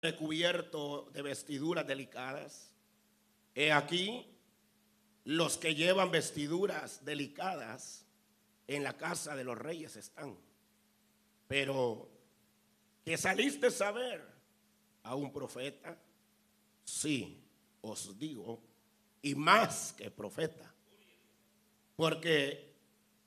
[0.00, 2.70] recubierto de vestiduras delicadas.
[3.54, 4.26] He aquí,
[5.24, 8.04] los que llevan vestiduras delicadas
[8.66, 10.38] en la casa de los reyes están.
[11.48, 12.08] Pero
[13.04, 14.24] que saliste a saber
[15.02, 15.98] a un profeta,
[16.84, 17.42] sí,
[17.80, 18.62] os digo,
[19.22, 20.72] y más que profeta.
[21.96, 22.74] Porque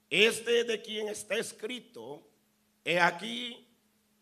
[0.10, 2.28] este de quien está escrito,
[2.86, 3.68] he aquí,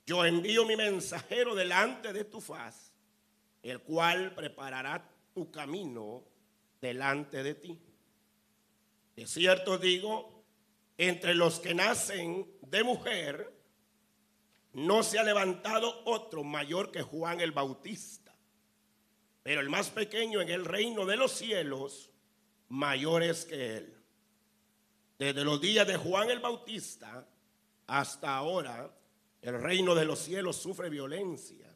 [0.09, 2.91] yo envío mi mensajero delante de tu faz,
[3.61, 6.23] el cual preparará tu camino
[6.81, 7.79] delante de ti.
[9.15, 10.43] De cierto digo,
[10.97, 13.53] entre los que nacen de mujer,
[14.73, 18.35] no se ha levantado otro mayor que Juan el Bautista,
[19.43, 22.09] pero el más pequeño en el reino de los cielos,
[22.67, 23.95] mayor es que él.
[25.19, 27.27] Desde los días de Juan el Bautista
[27.85, 28.91] hasta ahora,
[29.41, 31.67] el reino de los cielos sufre violencia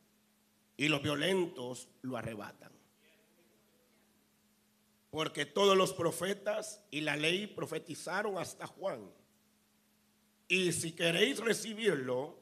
[0.75, 2.71] y los violentos lo arrebatan.
[5.09, 9.11] Porque todos los profetas y la ley profetizaron hasta Juan.
[10.47, 12.39] Y si queréis recibirlo,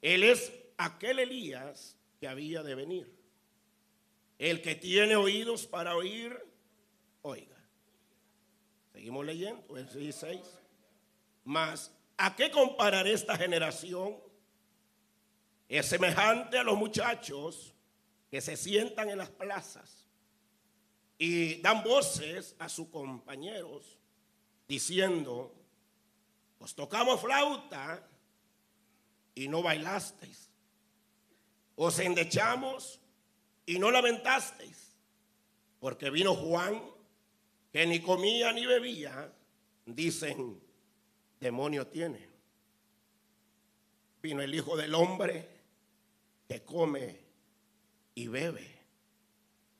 [0.00, 3.12] él es aquel Elías que había de venir.
[4.38, 6.38] El que tiene oídos para oír,
[7.22, 7.56] oiga.
[8.92, 10.40] Seguimos leyendo, el 16.
[11.44, 14.27] Más, ¿a qué compararé esta generación?
[15.68, 17.74] Es semejante a los muchachos
[18.30, 20.06] que se sientan en las plazas
[21.18, 23.98] y dan voces a sus compañeros
[24.66, 25.52] diciendo,
[26.58, 28.06] os tocamos flauta
[29.34, 30.48] y no bailasteis.
[31.76, 33.00] Os endechamos
[33.66, 34.96] y no lamentasteis.
[35.80, 36.82] Porque vino Juan,
[37.72, 39.32] que ni comía ni bebía,
[39.86, 40.60] dicen,
[41.38, 42.28] demonio tiene.
[44.20, 45.57] Vino el Hijo del Hombre,
[46.48, 47.20] que come
[48.14, 48.78] y bebe.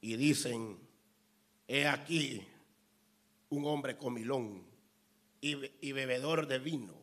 [0.00, 0.78] Y dicen,
[1.66, 2.46] he aquí
[3.48, 4.62] un hombre comilón
[5.40, 6.98] y, y bebedor de vino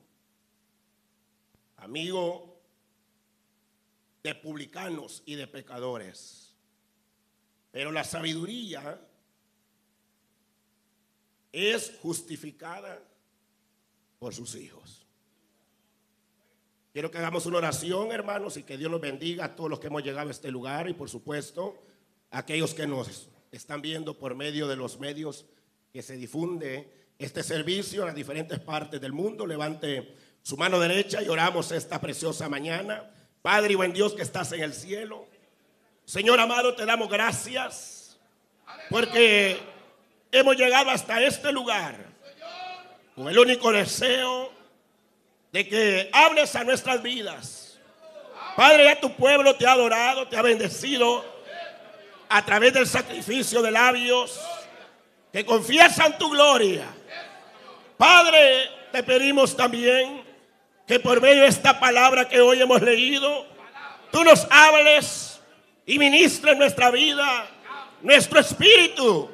[1.77, 2.61] amigo
[4.23, 6.55] de publicanos y de pecadores.
[7.71, 8.99] Pero la sabiduría
[11.51, 13.01] es justificada
[14.17, 15.04] por sus hijos.
[16.95, 19.87] Quiero que hagamos una oración, hermanos, y que Dios nos bendiga a todos los que
[19.87, 21.77] hemos llegado a este lugar y por supuesto
[22.31, 25.45] a aquellos que nos están viendo por medio de los medios
[25.91, 26.89] que se difunde
[27.19, 29.45] este servicio en las diferentes partes del mundo.
[29.45, 33.11] Levante su mano derecha y oramos esta preciosa mañana.
[33.41, 35.27] Padre y buen Dios que estás en el cielo.
[36.05, 38.17] Señor amado, te damos gracias
[38.89, 39.59] porque
[40.31, 42.05] hemos llegado hasta este lugar
[43.15, 44.54] con el único deseo
[45.55, 47.79] de que hables a nuestras vidas.
[48.57, 51.23] Padre, ya tu pueblo te ha adorado, te ha bendecido
[52.27, 54.37] a través del sacrificio de labios
[55.31, 56.83] que confiesan tu gloria.
[57.95, 60.25] Padre, te pedimos también
[60.85, 63.45] que por medio de esta palabra que hoy hemos leído,
[64.11, 65.39] tú nos hables
[65.85, 67.47] y ministres nuestra vida,
[68.01, 69.31] nuestro espíritu.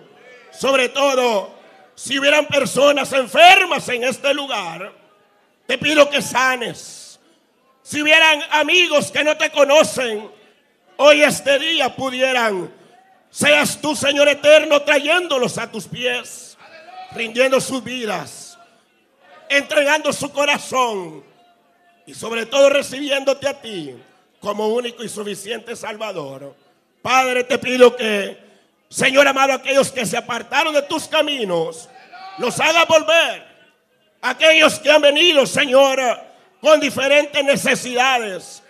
[0.51, 1.51] Sobre todo,
[1.95, 5.00] si hubieran personas enfermas en este lugar,
[5.71, 7.17] te pido que sanes.
[7.81, 10.29] Si hubieran amigos que no te conocen,
[10.97, 12.69] hoy este día pudieran,
[13.29, 16.57] seas tú, Señor eterno, trayéndolos a tus pies,
[17.13, 18.57] rindiendo sus vidas,
[19.47, 21.23] entregando su corazón
[22.05, 23.95] y sobre todo recibiéndote a ti
[24.41, 26.53] como único y suficiente Salvador.
[27.01, 28.37] Padre, te pido que,
[28.89, 31.87] Señor amado, aquellos que se apartaron de tus caminos,
[32.39, 33.50] los haga volver.
[34.21, 35.99] Aquellos que han venido, Señor,
[36.61, 38.61] con diferentes necesidades,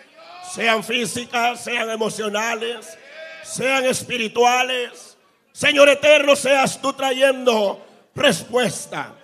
[0.54, 2.98] sean físicas, sean emocionales,
[3.42, 5.16] sean espirituales.
[5.52, 9.14] Señor eterno, seas tú trayendo respuesta.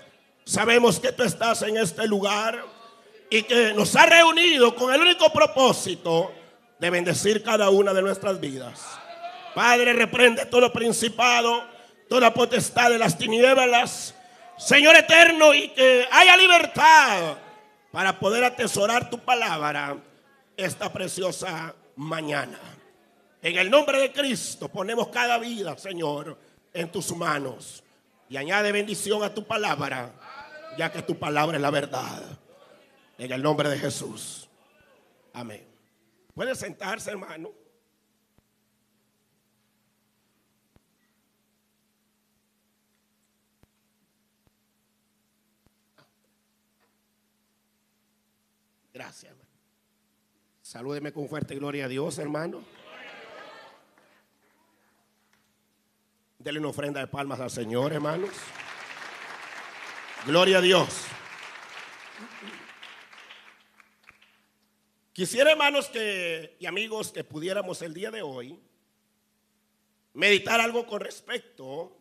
[0.44, 2.62] Sabemos que tú estás en este lugar
[3.30, 6.32] y que nos ha reunido con el único propósito
[6.78, 8.80] de bendecir cada una de nuestras vidas.
[9.54, 11.64] Padre, reprende todo principado,
[12.08, 14.14] toda potestad de las tinieblas,
[14.58, 17.36] Señor eterno, y que haya libertad
[17.92, 19.96] para poder atesorar tu palabra
[20.56, 22.58] esta preciosa mañana.
[23.40, 26.36] En el nombre de Cristo ponemos cada vida, Señor,
[26.72, 27.84] en tus manos
[28.28, 30.10] y añade bendición a tu palabra,
[30.76, 32.22] ya que tu palabra es la verdad.
[33.16, 34.48] En el nombre de Jesús.
[35.32, 35.64] Amén.
[36.34, 37.50] Puede sentarse, hermano.
[48.98, 49.48] Gracias, hermano.
[50.60, 52.64] Salúdeme con fuerte gloria a Dios, hermano.
[56.36, 58.30] Denle una ofrenda de palmas al Señor, hermanos.
[60.26, 60.88] Gloria a Dios.
[65.12, 68.58] Quisiera, hermanos que, y amigos, que pudiéramos el día de hoy
[70.14, 71.96] meditar algo con respecto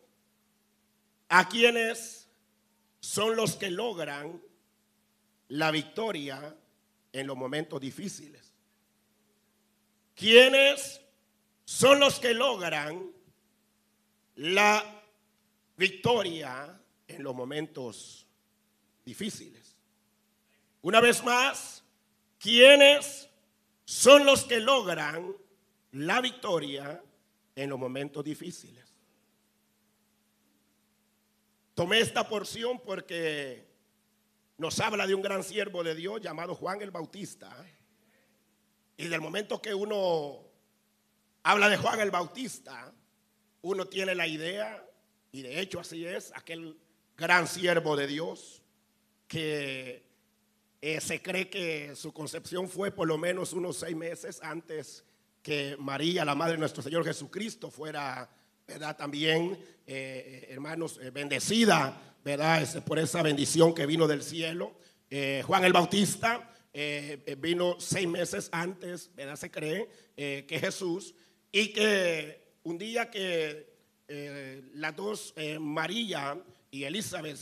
[1.28, 2.28] a quienes
[2.98, 4.42] son los que logran
[5.46, 6.57] la victoria
[7.12, 8.52] en los momentos difíciles.
[10.14, 11.00] ¿Quiénes
[11.64, 13.12] son los que logran
[14.36, 15.02] la
[15.76, 18.26] victoria en los momentos
[19.04, 19.76] difíciles?
[20.82, 21.84] Una vez más,
[22.38, 23.28] ¿quiénes
[23.84, 25.36] son los que logran
[25.92, 27.02] la victoria
[27.54, 28.84] en los momentos difíciles?
[31.74, 33.67] Tomé esta porción porque
[34.58, 37.64] nos habla de un gran siervo de Dios llamado Juan el Bautista.
[38.96, 40.40] Y del momento que uno
[41.44, 42.92] habla de Juan el Bautista,
[43.62, 44.84] uno tiene la idea,
[45.30, 46.76] y de hecho así es, aquel
[47.16, 48.62] gran siervo de Dios
[49.28, 50.04] que
[50.80, 55.04] eh, se cree que su concepción fue por lo menos unos seis meses antes
[55.42, 58.28] que María, la madre de nuestro Señor Jesucristo, fuera,
[58.68, 58.96] ¿verdad?
[58.96, 62.84] También, eh, eh, hermanos, bendecida ¿verdad?
[62.84, 64.74] por esa bendición que vino del cielo.
[65.10, 69.36] Eh, Juan el Bautista eh, eh, vino seis meses antes, ¿verdad?
[69.36, 71.14] Se cree que Jesús
[71.52, 73.68] y que un día que
[74.74, 76.36] las dos, María
[76.72, 77.38] y Elizabeth,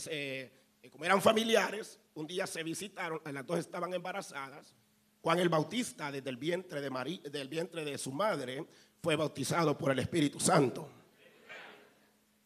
[0.91, 4.75] como eran familiares, un día se visitaron, las dos estaban embarazadas.
[5.21, 8.63] Juan el Bautista, desde el vientre de, María, del vientre de su madre,
[9.01, 10.96] fue bautizado por el Espíritu Santo.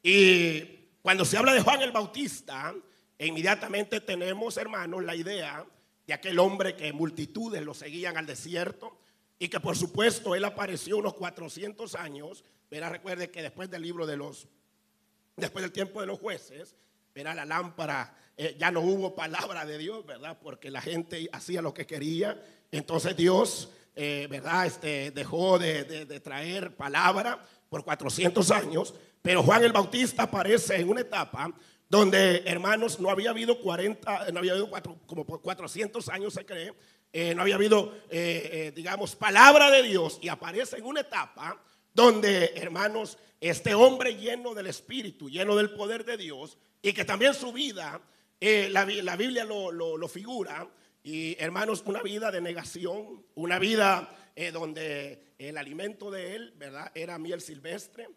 [0.03, 0.62] Y
[1.01, 2.74] cuando se habla de Juan el Bautista,
[3.19, 5.65] inmediatamente tenemos, hermanos, la idea
[6.07, 8.98] de aquel hombre que multitudes lo seguían al desierto
[9.38, 12.44] y que por supuesto él apareció unos 400 años.
[12.69, 14.48] Verá, recuerde que después del libro de los,
[15.36, 16.75] después del tiempo de los jueces,
[17.13, 20.38] verá la lámpara, eh, ya no hubo palabra de Dios, ¿verdad?
[20.42, 22.44] Porque la gente hacía lo que quería.
[22.71, 24.65] Entonces Dios, eh, ¿verdad?
[24.65, 28.94] Este, dejó de, de traer palabra por 400 años.
[29.22, 31.54] Pero Juan el Bautista aparece en una etapa
[31.92, 34.72] donde, hermanos, no había habido 40, no había habido
[35.06, 36.74] como por 400 años se cree,
[37.12, 41.62] eh, no había habido, eh, eh, digamos, palabra de Dios y aparece en una etapa
[41.94, 47.34] donde, hermanos, este hombre lleno del Espíritu, lleno del poder de Dios y que también
[47.34, 48.00] su vida,
[48.40, 50.68] la, la, Biblia lo, lo, lo, figura,
[51.04, 54.16] y hermanos, una vida de negación, una vida
[54.54, 56.92] donde el alimento de él, ¿verdad?
[56.96, 58.08] Era miel silvestre,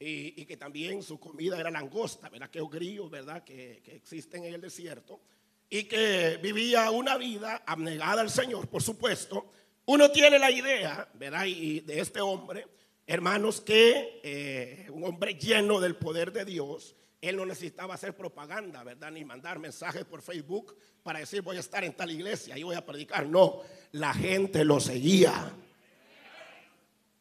[0.00, 2.50] y, que también su comida era langosta, ¿verdad?
[2.50, 3.42] Que grillos, ¿verdad?
[3.42, 5.20] Que, que, existen en el desierto.
[5.68, 9.50] Y que vivía una vida abnegada al Señor, por supuesto.
[9.86, 11.46] Uno tiene la idea, ¿verdad?
[11.46, 12.66] Y de este hombre,
[13.06, 18.84] hermanos, que eh, un hombre lleno del poder de Dios, él no necesitaba hacer propaganda,
[18.84, 19.10] ¿verdad?
[19.10, 22.76] Ni mandar mensajes por Facebook para decir voy a estar en tal iglesia y voy
[22.76, 23.26] a predicar.
[23.26, 23.62] No,
[23.92, 25.52] la gente lo seguía.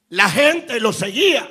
[0.09, 1.49] La gente lo seguía.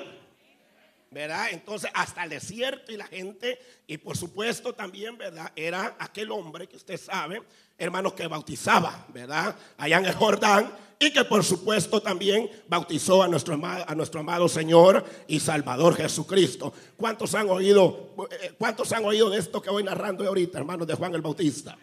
[1.17, 1.47] ¿Verdad?
[1.51, 5.51] Entonces, hasta el desierto y la gente, y por supuesto también, ¿verdad?
[5.57, 7.43] Era aquel hombre que usted sabe,
[7.79, 9.57] hermanos, que bautizaba, ¿verdad?
[9.79, 14.47] Allá en el Jordán, y que por supuesto también bautizó a nuestro, a nuestro amado
[14.47, 16.75] Señor y Salvador Jesucristo.
[16.99, 20.97] ¿Cuántos han oído, eh, cuántos han oído de esto que voy narrando ahorita, hermanos, de
[20.97, 21.79] Juan el Bautista?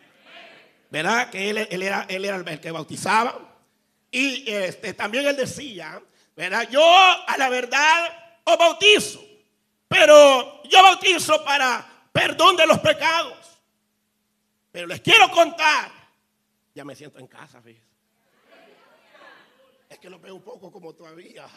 [0.91, 1.31] ¿Verdad?
[1.31, 3.39] Que él, él, era, él era el que bautizaba.
[4.11, 5.99] Y este, también él decía,
[6.35, 6.69] ¿verdad?
[6.69, 9.21] Yo a la verdad o bautizo.
[9.87, 13.59] Pero yo bautizo para perdón de los pecados.
[14.71, 15.91] Pero les quiero contar.
[16.73, 17.87] Ya me siento en casa, fíjense.
[19.89, 21.47] Es que lo veo un poco como todavía.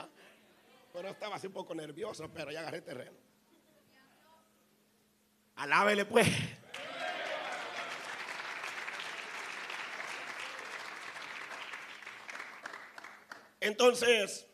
[0.92, 3.16] Pero estaba así un poco nervioso, pero ya agarré terreno.
[5.56, 6.28] Alábele pues.
[13.60, 14.46] Entonces,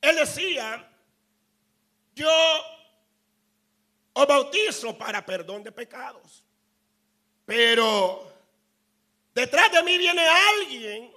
[0.00, 0.91] él decía
[2.14, 2.30] yo
[4.14, 6.44] os bautizo para perdón de pecados.
[7.46, 8.30] Pero
[9.34, 11.10] detrás de mí viene alguien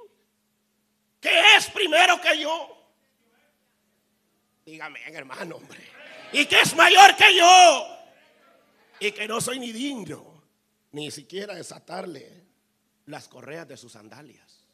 [1.19, 2.71] que es primero que yo.
[4.65, 5.79] Dígame, hermano, hombre.
[6.31, 7.87] Y que es mayor que yo.
[8.99, 10.43] Y que no soy ni digno,
[10.91, 12.45] ni siquiera desatarle
[13.05, 14.65] las correas de sus sandalias.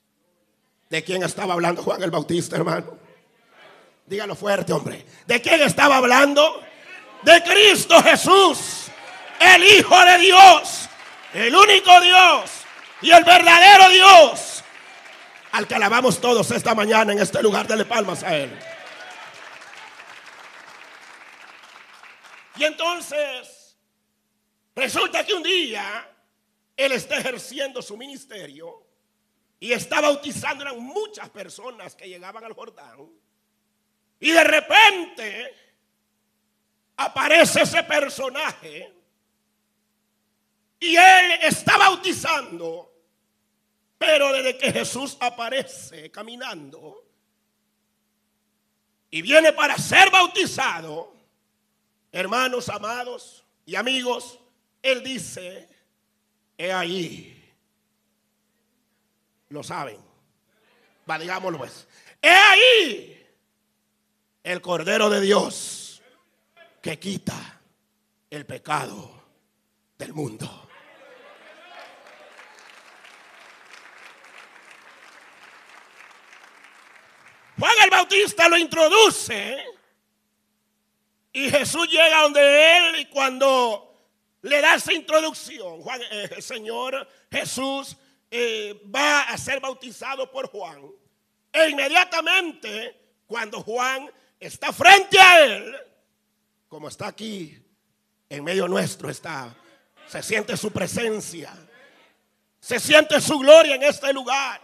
[0.90, 2.98] ¿De quién estaba hablando Juan el Bautista, hermano?
[4.12, 5.06] Dígalo fuerte, hombre.
[5.26, 6.62] ¿De quién estaba hablando?
[7.22, 8.88] De Cristo Jesús,
[9.40, 10.90] el Hijo de Dios,
[11.34, 12.52] el único Dios
[13.02, 14.66] y el verdadero Dios,
[15.54, 17.66] al que alabamos todos esta mañana en este lugar.
[17.66, 18.52] Dele palmas a Él.
[22.58, 23.78] Y entonces,
[24.76, 26.06] resulta que un día
[26.76, 28.86] él está ejerciendo su ministerio
[29.58, 33.21] y está bautizando, eran muchas personas que llegaban al Jordán.
[34.22, 35.56] Y de repente
[36.96, 38.94] aparece ese personaje
[40.80, 42.94] y él está bautizando,
[43.98, 47.04] pero desde que Jesús aparece caminando
[49.10, 51.16] y viene para ser bautizado,
[52.12, 54.40] hermanos amados y amigos,
[54.84, 55.68] él dice,
[56.60, 57.54] he ahí
[59.50, 59.98] lo saben.
[61.10, 61.88] Va, digámoslo pues.
[62.22, 63.21] He ahí
[64.44, 66.02] el Cordero de Dios
[66.82, 67.62] que quita
[68.30, 69.24] el pecado
[69.98, 70.70] del mundo.
[77.60, 79.64] Juan el Bautista lo introduce
[81.32, 83.92] y Jesús llega donde él y cuando
[84.42, 87.96] le da esa introducción, Juan, eh, el Señor Jesús
[88.32, 90.90] eh, va a ser bautizado por Juan.
[91.54, 95.76] E inmediatamente, cuando Juan está frente a él,
[96.68, 97.58] como está aquí,
[98.28, 99.56] en medio nuestro está,
[100.08, 101.54] se siente su presencia,
[102.60, 104.60] se siente su gloria en este lugar.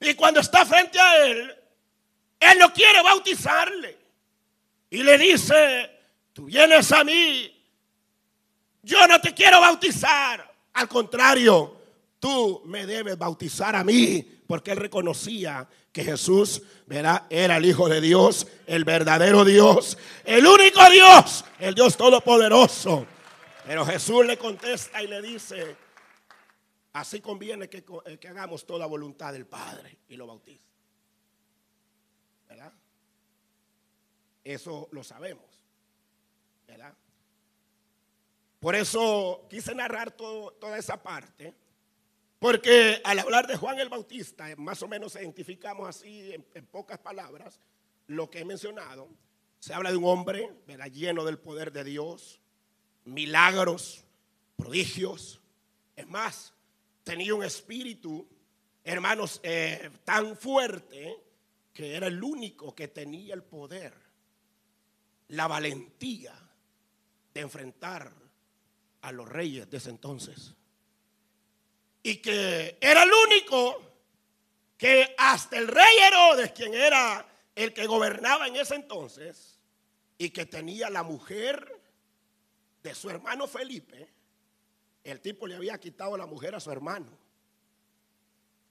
[0.00, 1.54] Y cuando está frente a él,
[2.40, 3.98] él no quiere bautizarle.
[4.88, 5.90] Y le dice,
[6.32, 7.52] tú vienes a mí,
[8.82, 10.54] yo no te quiero bautizar.
[10.72, 11.76] Al contrario,
[12.18, 16.60] tú me debes bautizar a mí, porque él reconocía que Jesús
[16.90, 23.06] era el Hijo de Dios, el verdadero Dios, el único Dios, el Dios todopoderoso.
[23.64, 25.74] Pero Jesús le contesta y le dice,
[26.92, 30.66] así conviene que, eh, hagamos toda voluntad del Padre y lo bautiza.
[32.46, 32.74] ¿Verdad?
[34.44, 35.46] Eso lo sabemos.
[36.66, 36.92] ¿Verdad?
[38.60, 41.54] Por eso quise narrar toda esa parte
[42.38, 47.60] porque al hablar de Juan el Bautista, más o menos identificamos así en, pocas palabras
[48.06, 49.08] lo que he mencionado.
[49.58, 50.52] Se habla de un hombre
[50.92, 52.40] lleno del poder de Dios,
[53.04, 54.04] milagros,
[54.56, 55.40] prodigios.
[55.96, 56.52] Es más,
[57.04, 58.28] tenía un espíritu,
[58.84, 61.16] hermanos, eh, tan fuerte
[61.72, 63.94] que era el único que tenía el poder,
[65.28, 66.34] la valentía
[67.32, 68.12] de enfrentar
[69.00, 70.54] a los reyes de ese entonces
[72.06, 73.82] y que era el único
[74.78, 79.58] que hasta el rey Herodes, quien era el que gobernaba en ese entonces,
[80.16, 81.82] y que tenía la mujer
[82.80, 84.08] de su hermano Felipe,
[85.02, 87.08] el tipo le había quitado la mujer a su hermano.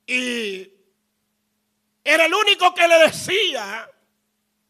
[0.08, 0.72] Y
[2.06, 3.92] era el único que le decía,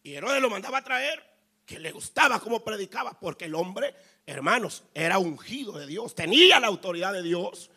[0.02, 1.24] y Herodes lo mandaba a traer,
[1.68, 3.94] que le gustaba cómo predicaba, porque el hombre,
[4.26, 7.70] hermanos, era ungido de Dios, tenía la autoridad de Dios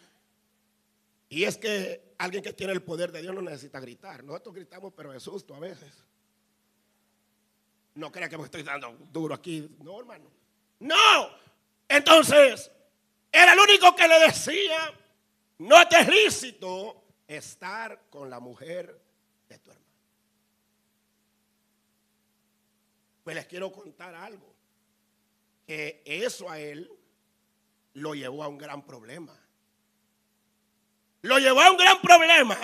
[1.29, 4.25] y es que alguien que tiene el poder de Dios no necesita gritar.
[4.25, 5.93] Nosotros gritamos, pero de susto a veces.
[7.95, 9.77] No crea que me estoy dando duro aquí.
[9.81, 10.31] No, hermano.
[10.81, 11.31] No.
[11.87, 12.71] Entonces,
[13.31, 14.93] era el único que le decía,
[15.59, 18.99] no te es lícito estar con la mujer
[19.49, 19.87] de tu hermano.
[23.23, 24.55] Pues les quiero contar algo.
[25.67, 26.91] Que eso a él
[27.93, 29.39] lo llevó a un gran problema.
[31.29, 32.59] Lo llevó a un gran problema.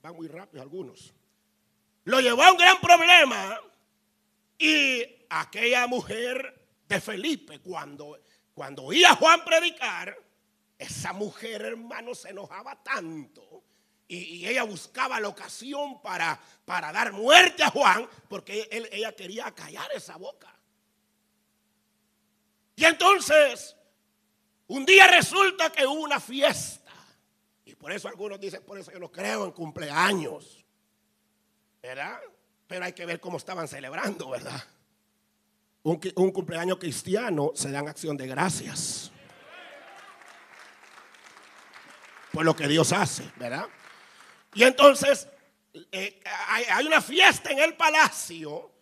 [0.00, 1.12] Van muy rápido algunos.
[2.04, 3.60] Lo llevó a un gran problema.
[4.56, 8.20] Y aquella mujer de Felipe, cuando,
[8.54, 10.16] cuando oía a Juan predicar,
[10.78, 13.64] esa mujer, hermano, se enojaba tanto.
[14.06, 19.50] Y, ella buscaba la ocasión para, para dar muerte a Juan, porque él, ella quería
[19.50, 20.54] callar esa boca.
[22.76, 23.74] Y entonces,
[24.68, 26.85] un día resulta que hubo una fiesta
[27.78, 30.64] por eso algunos dicen, por eso yo no creo en cumpleaños.
[31.82, 32.18] ¿Verdad?
[32.66, 34.62] Pero hay que ver cómo estaban celebrando, ¿verdad?
[35.82, 39.12] Un, cumpleaños cristiano se dan acción de gracias.
[42.32, 43.66] Por lo que Dios hace, ¿verdad?
[44.54, 45.28] Y entonces
[45.92, 48.72] eh, hay, una fiesta en el palacio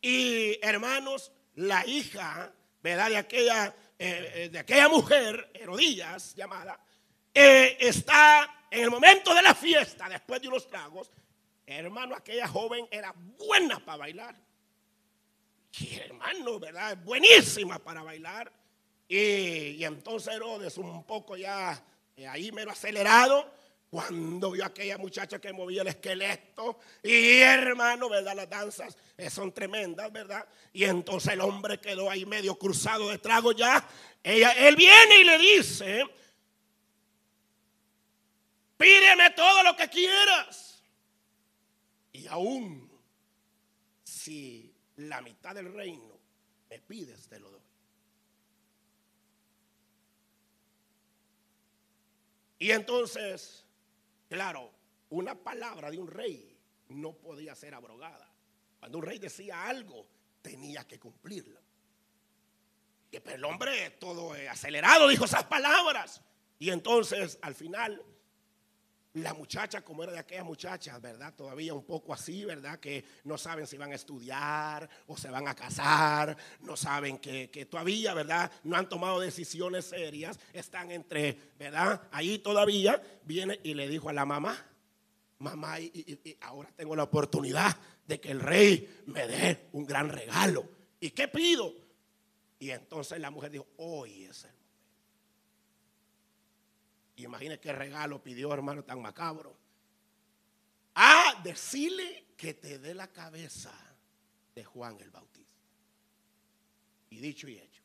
[0.00, 2.50] y hermanos, la hija,
[2.82, 3.10] ¿verdad?
[3.10, 3.66] De aquella,
[3.98, 6.80] eh, eh, de aquella mujer, Herodías llamada,
[7.36, 11.10] está en el momento de la fiesta, después de unos tragos,
[11.66, 14.36] hermano, aquella joven era buena para bailar.
[15.78, 16.96] Y hermano, ¿verdad?
[17.04, 18.50] Buenísima para bailar.
[19.08, 21.80] Y, entonces Herodes, un poco ya
[22.16, 23.52] eh, ahí mero acelerado,
[23.88, 28.34] Cuando vio aquella muchacha que movía el esqueleto, y hermano, ¿verdad?
[28.34, 30.44] Las danzas eh, son tremendas, ¿verdad?
[30.72, 33.86] Y entonces el hombre quedó ahí medio cruzado de trago ya.
[34.22, 36.04] Ella, él viene y le dice,
[38.76, 40.82] pídeme todo lo que quieras.
[42.12, 42.90] Y aún
[44.04, 46.18] si la mitad del reino
[46.70, 47.60] me pides, te lo doy.
[52.58, 53.66] Y entonces
[54.28, 54.72] Claro,
[55.10, 56.56] una palabra de un rey
[56.88, 58.28] no podía ser abrogada.
[58.80, 60.06] Cuando un rey decía algo,
[60.42, 61.60] tenía que cumplirlo.
[63.10, 66.22] Y el hombre todo acelerado dijo esas palabras.
[66.58, 68.02] Y entonces al final
[69.16, 71.32] la muchacha, como era de aquellas muchachas, ¿verdad?
[71.34, 72.78] Todavía un poco así, ¿verdad?
[72.78, 77.66] Que no saben si van a estudiar o se van a casar, no saben que,
[77.70, 78.50] todavía, ¿verdad?
[78.64, 82.02] No han tomado decisiones serias, están entre, ¿verdad?
[82.12, 84.56] Ahí todavía viene y le dijo a la mamá,
[85.38, 87.74] mamá, y, ahora tengo la oportunidad
[88.06, 90.68] de que el rey me dé un gran regalo.
[91.00, 91.72] ¿Y qué pido?
[92.58, 94.46] Y entonces la mujer dijo, hoy es
[97.16, 99.56] y qué regalo pidió, hermano, tan macabro.
[100.94, 103.72] A decirle que te dé la cabeza
[104.54, 105.54] de Juan el Bautista.
[107.10, 107.82] Y dicho y hecho.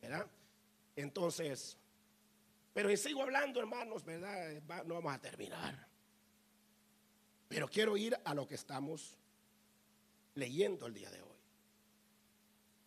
[0.00, 0.26] ¿Verdad?
[0.96, 1.76] Entonces,
[2.72, 4.62] pero sigo hablando, hermanos, ¿verdad?
[4.84, 5.88] No vamos a terminar.
[7.48, 9.16] Pero quiero ir a lo que estamos
[10.34, 11.38] leyendo el día de hoy.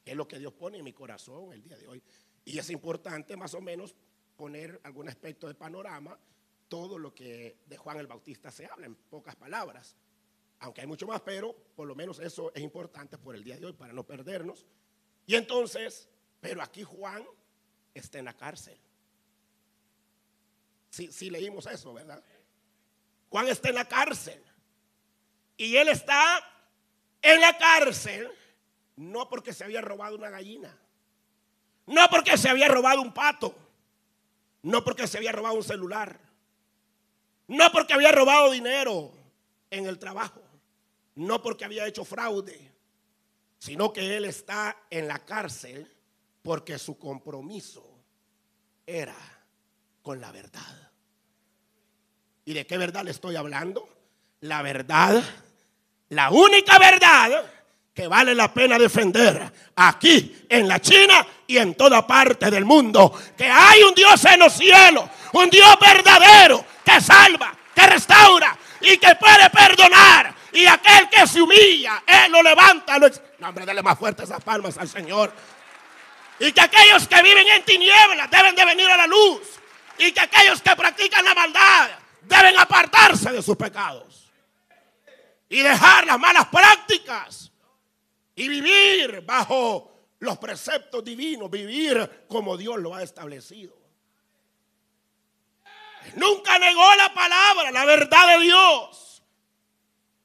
[0.03, 2.03] Que es lo que Dios pone en mi corazón el día de hoy.
[2.45, 3.95] Y es importante más o menos
[4.39, 6.17] poner algún aspecto de panorama,
[6.69, 9.97] todo lo que de Juan el Bautista se habla en pocas palabras.
[10.59, 13.65] Aunque hay mucho más, pero por lo menos eso es importante por el día de
[13.65, 14.65] hoy para no perdernos.
[15.25, 16.07] Y entonces,
[16.39, 17.25] pero aquí Juan
[17.93, 18.79] está en la cárcel.
[20.89, 22.23] Si sí, leímos eso, ¿verdad?
[23.29, 24.41] Juan está en la cárcel.
[25.57, 26.41] Y él está
[27.21, 28.31] en la cárcel
[28.95, 30.77] no porque se había robado una gallina,
[31.87, 33.68] no porque se había robado un pato
[34.63, 36.19] no porque se había robado un celular.
[37.47, 39.11] No porque había robado dinero
[39.69, 40.41] en el trabajo.
[41.15, 42.71] No porque había hecho fraude.
[43.57, 45.91] Sino que él está en la cárcel
[46.41, 47.85] porque su compromiso
[48.85, 49.15] era
[50.01, 50.91] con la verdad.
[52.45, 53.87] ¿Y de qué verdad le estoy hablando?
[54.41, 55.21] La verdad,
[56.09, 57.43] la única verdad
[57.99, 63.13] que vale la pena defender aquí en la China y en toda parte del mundo.
[63.37, 68.95] Que hay un Dios en los cielos, un Dios verdadero que salva, que restaura y
[68.95, 70.33] que puede perdonar.
[70.53, 72.97] Y aquel que se humilla, Él lo levanta.
[72.99, 75.33] No, hombre, dale más fuerte esas palmas al Señor.
[76.39, 79.41] Y que aquellos que viven en tinieblas deben de venir a la luz.
[79.97, 81.89] Y que aquellos que practican la maldad
[82.21, 84.31] deben apartarse de sus pecados.
[85.49, 87.48] Y dejar las malas prácticas
[88.39, 93.77] y vivir bajo los preceptos divinos, vivir como Dios lo ha establecido.
[96.15, 99.21] Nunca negó la palabra, la verdad de Dios.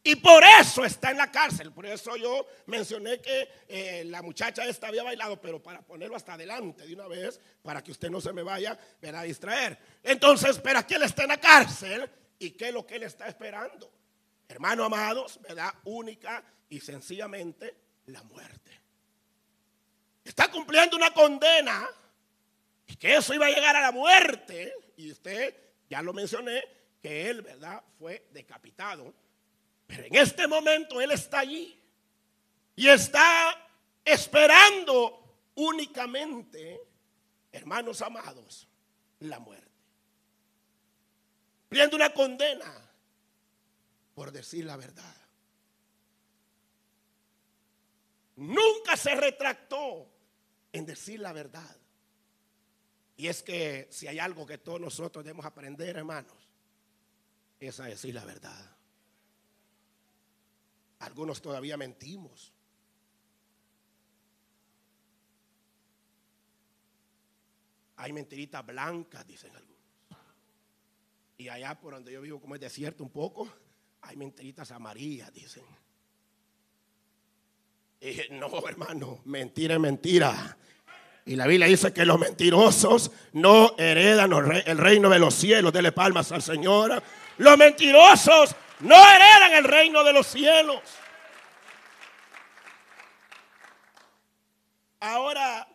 [0.05, 1.73] Y por eso está en la cárcel.
[1.73, 6.35] Por eso yo mencioné que eh, la muchacha esta había bailado, pero para ponerlo hasta
[6.35, 9.77] adelante de una vez, para que usted no se me vaya a distraer.
[10.05, 13.27] Entonces, espera que él está en la cárcel y qué es lo que él está
[13.27, 13.91] esperando.
[14.47, 15.75] Hermanos amados, ¿verdad?
[15.83, 18.81] Única y sencillamente la muerte.
[20.25, 21.89] Está cumpliendo una condena
[22.87, 24.75] y que eso iba a llegar a la muerte.
[24.97, 25.55] Y usted,
[25.89, 26.63] ya lo mencioné,
[27.01, 27.83] que él, ¿verdad?
[27.99, 29.15] Fue decapitado.
[29.87, 31.79] Pero en este momento él está allí
[32.77, 33.55] y está
[34.05, 36.81] esperando únicamente,
[37.53, 38.67] hermanos amados,
[39.21, 39.65] la muerte.
[41.61, 42.85] Cumpliendo una condena
[44.15, 45.24] por decir la verdad.
[48.37, 50.11] Nunca se retractó
[50.73, 51.77] en decir la verdad.
[53.17, 56.49] Y es que si hay algo que todos nosotros debemos aprender, hermanos,
[57.61, 58.77] es a decir la verdad.
[60.99, 62.53] Algunos todavía mentimos.
[67.97, 69.75] Hay mentiritas blancas, dicen algunos.
[71.37, 73.49] Y allá por donde yo vivo, como es desierto un poco,
[74.03, 75.65] hay mentiritas amarillas, dicen
[78.31, 80.57] no, hermano, mentira es mentira.
[81.27, 84.31] Y la Biblia dice que los mentirosos no heredan
[84.67, 85.73] el reino de los cielos.
[85.73, 87.03] Dele palmas al Señor.
[87.39, 90.81] Los mentirosos no heredan el reino de los cielos.
[95.01, 95.67] Ahora,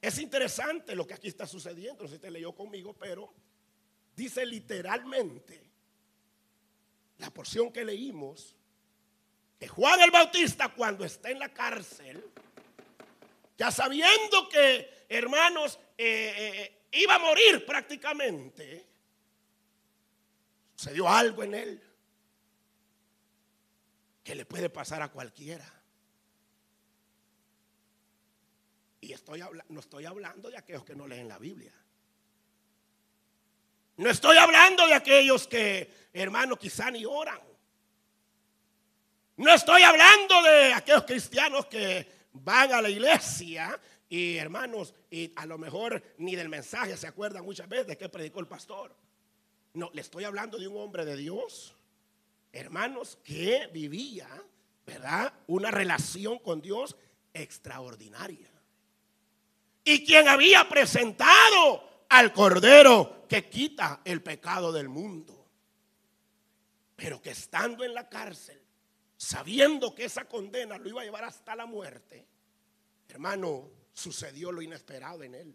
[0.00, 2.02] es interesante lo que aquí está sucediendo.
[2.02, 3.32] No sé si usted leyó conmigo, pero
[4.14, 5.70] dice literalmente
[7.18, 8.56] la porción que leímos,
[9.68, 12.24] Juan el Bautista cuando está en la cárcel,
[13.56, 18.86] ya sabiendo que, hermanos, eh, eh, iba a morir prácticamente,
[20.74, 21.82] sucedió algo en él
[24.22, 25.70] que le puede pasar a cualquiera.
[29.00, 31.74] Y estoy no estoy hablando de aquellos que no leen la Biblia.
[33.96, 37.53] No estoy hablando de aquellos que, hermano, quizá ni oran.
[39.36, 45.44] No estoy hablando de aquellos cristianos que van a la iglesia y, hermanos, y a
[45.46, 48.94] lo mejor ni del mensaje se acuerdan muchas veces de que predicó el pastor.
[49.72, 51.74] No, le estoy hablando de un hombre de Dios,
[52.52, 54.28] hermanos, que vivía,
[54.86, 55.32] ¿verdad?
[55.48, 56.96] Una relación con Dios
[57.32, 58.50] extraordinaria.
[59.82, 65.44] Y quien había presentado al Cordero que quita el pecado del mundo.
[66.94, 68.63] Pero que estando en la cárcel,
[69.16, 72.26] sabiendo que esa condena lo iba a llevar hasta la muerte,
[73.08, 75.54] hermano, sucedió lo inesperado en él.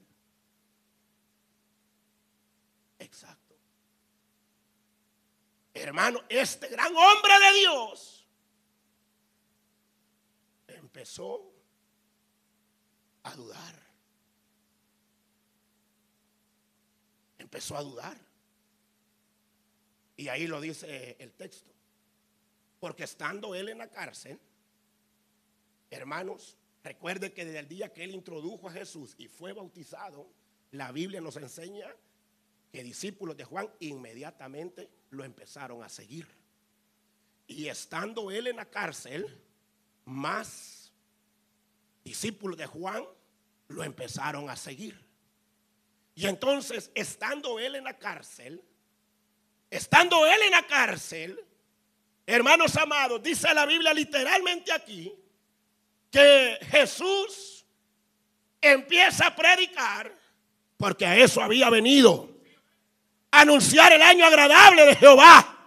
[3.00, 3.56] Exacto.
[5.74, 8.28] Hermano, este gran hombre de Dios
[10.68, 11.54] empezó
[13.24, 13.90] a dudar.
[17.38, 18.18] Empezó a dudar.
[20.18, 21.72] Y ahí lo dice el texto.
[22.80, 24.40] Porque estando él en la cárcel,
[25.90, 30.28] hermanos, recuerde que desde el día que él introdujo a Jesús y fue bautizado,
[30.72, 31.88] la Biblia nos enseña
[32.72, 36.28] que discípulos de Juan inmediatamente lo empezaron a seguir.
[37.48, 39.44] Y estando él en la cárcel,
[40.06, 40.92] más
[42.04, 43.04] discípulos de Juan
[43.68, 45.04] lo empezaron a seguir.
[46.16, 48.64] Y entonces, estando él en la cárcel,
[49.70, 51.40] estando él en la cárcel,
[52.30, 55.12] hermanos amados, dice la Biblia literalmente aquí,
[56.12, 57.66] que Jesús
[58.62, 60.14] empieza a predicar,
[60.78, 62.30] porque a eso había venido.
[63.32, 65.58] Anunciar el año agradable de Jehová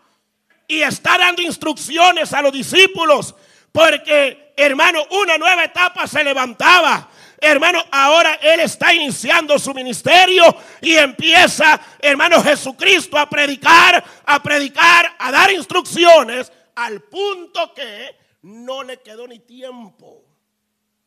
[0.67, 3.35] y está dando instrucciones a los discípulos
[3.71, 7.09] porque hermano una nueva etapa se levantaba
[7.45, 10.45] Hermano, ahora Él está iniciando su ministerio
[10.81, 18.85] y empieza, hermano Jesucristo, a predicar, a predicar, a dar instrucciones, al punto que no
[18.85, 20.25] le quedó ni tiempo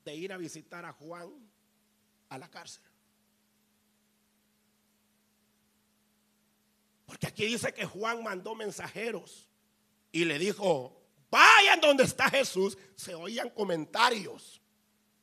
[0.03, 1.31] de ir a visitar a Juan
[2.27, 2.83] a la cárcel.
[7.05, 9.47] Porque aquí dice que Juan mandó mensajeros
[10.11, 12.77] y le dijo, vayan donde está Jesús.
[12.97, 14.61] Se oían comentarios.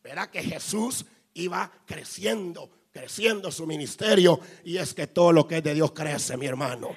[0.03, 4.41] Verá que Jesús iba creciendo, creciendo su ministerio.
[4.65, 6.97] Y es que todo lo que es de Dios crece, mi hermano.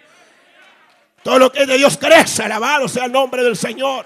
[1.24, 4.06] Todo lo que es de Dios crece, alabado sea el nombre del Señor.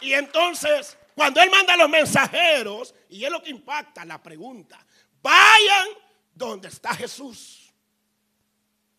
[0.00, 4.84] Y entonces, cuando Él manda a los mensajeros, y es lo que impacta la pregunta,
[5.22, 5.88] vayan
[6.34, 7.72] donde está Jesús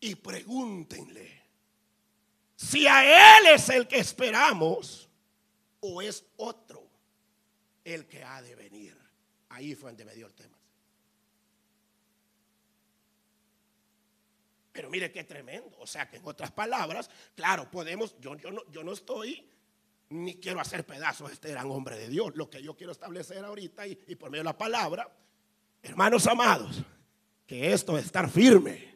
[0.00, 1.42] y pregúntenle
[2.56, 5.08] si a Él es el que esperamos
[5.80, 6.83] o es otro
[7.84, 8.96] el que ha de venir.
[9.50, 10.58] Ahí fue donde me dio el tema.
[14.72, 15.76] Pero mire qué tremendo.
[15.78, 19.48] O sea que en otras palabras, claro, podemos, yo, yo, no, yo no estoy
[20.10, 22.32] ni quiero hacer pedazos este gran hombre de Dios.
[22.34, 25.08] Lo que yo quiero establecer ahorita y, y por medio de la palabra,
[25.82, 26.82] hermanos amados,
[27.46, 28.94] que esto es estar firme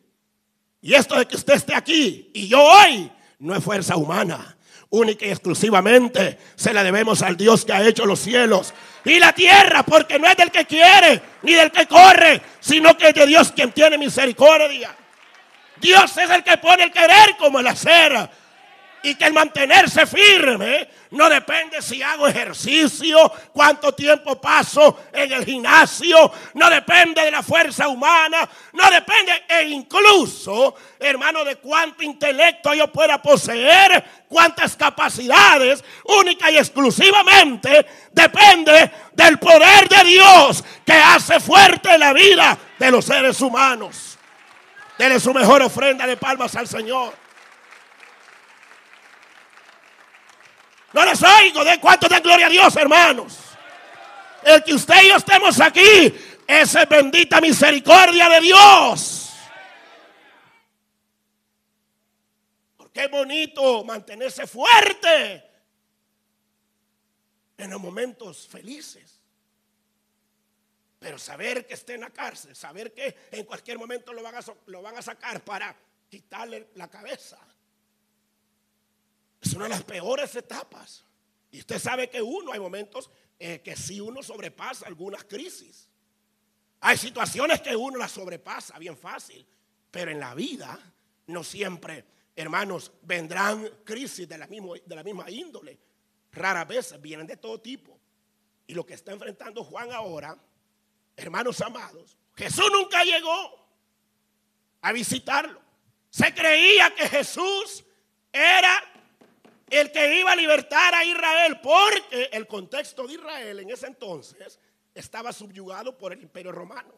[0.80, 4.57] y esto de que usted esté aquí y yo hoy no es fuerza humana.
[4.90, 8.72] Única y exclusivamente se la debemos al Dios que ha hecho los cielos
[9.04, 13.08] y la tierra, porque no es del que quiere ni del que corre, sino que
[13.08, 14.94] es de Dios quien tiene misericordia.
[15.76, 18.30] Dios es el que pone el querer como el hacer
[19.02, 25.44] y que el mantenerse firme no depende si hago ejercicio, cuánto tiempo paso en el
[25.44, 32.74] gimnasio, no depende de la fuerza humana, no depende e incluso, hermano, de cuánto intelecto
[32.74, 41.40] yo pueda poseer, cuántas capacidades, única y exclusivamente depende del poder de Dios que hace
[41.40, 44.18] fuerte la vida de los seres humanos.
[44.98, 47.27] Dele su mejor ofrenda de palmas al Señor.
[50.92, 51.64] No les oigo.
[51.64, 53.38] ¿De cuánto de gloria a Dios, hermanos?
[54.42, 56.14] El que usted y yo estemos aquí,
[56.46, 59.30] es bendita misericordia de Dios.
[62.76, 65.44] Porque es bonito mantenerse fuerte
[67.58, 69.20] en los momentos felices.
[70.98, 74.22] Pero saber que esté en la cárcel, saber que en cualquier momento lo
[74.82, 75.76] van a sacar para
[76.08, 77.38] quitarle la cabeza.
[79.40, 81.04] Es una de las peores etapas.
[81.50, 85.88] Y usted sabe que uno, hay momentos eh, que si uno sobrepasa algunas crisis.
[86.80, 89.46] Hay situaciones que uno las sobrepasa bien fácil.
[89.90, 90.78] Pero en la vida
[91.26, 92.04] no siempre,
[92.36, 95.78] hermanos, vendrán crisis de la, de la misma índole.
[96.32, 97.98] Rara veces vienen de todo tipo.
[98.66, 100.36] Y lo que está enfrentando Juan ahora,
[101.16, 103.66] hermanos amados, Jesús nunca llegó
[104.82, 105.60] a visitarlo.
[106.10, 107.84] Se creía que Jesús
[108.32, 108.97] era
[109.70, 114.58] el que iba a libertar a Israel, porque el contexto de Israel en ese entonces
[114.94, 116.92] estaba subyugado por el imperio romano.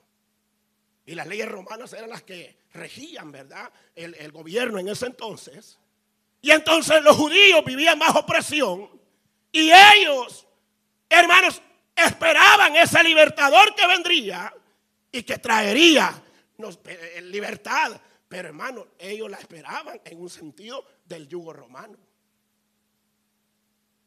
[1.06, 3.70] Y las leyes romanas eran las que regían, ¿verdad?
[3.94, 5.78] El, gobierno en ese entonces.
[6.40, 8.88] Y entonces los judíos vivían bajo presión.
[9.50, 10.46] Y ellos,
[11.08, 11.60] hermanos,
[11.96, 14.54] esperaban ese libertador que vendría
[15.10, 16.22] y que traería
[16.86, 18.00] eh, libertad.
[18.28, 21.98] Pero hermanos, ellos la esperaban en un sentido del yugo romano.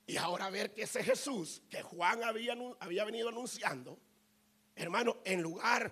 [0.06, 4.00] Y ahora ver que ese Jesús que Juan había, había venido anunciando,
[4.76, 5.92] hermano, en lugar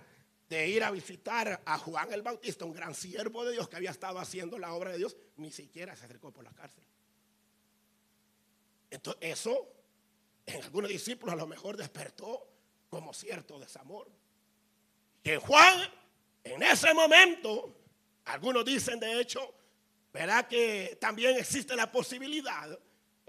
[0.50, 3.92] de ir a visitar a Juan el Bautista, un gran siervo de Dios que había
[3.92, 6.84] estado haciendo la obra de Dios, ni siquiera se acercó por la cárcel.
[8.90, 9.72] Entonces, eso
[10.46, 12.48] en algunos discípulos a lo mejor despertó
[12.90, 14.12] como cierto desamor.
[15.24, 15.90] Que Juan,
[16.44, 17.78] en ese momento,
[18.26, 19.54] algunos dicen de hecho,
[20.12, 22.78] verá que también existe la posibilidad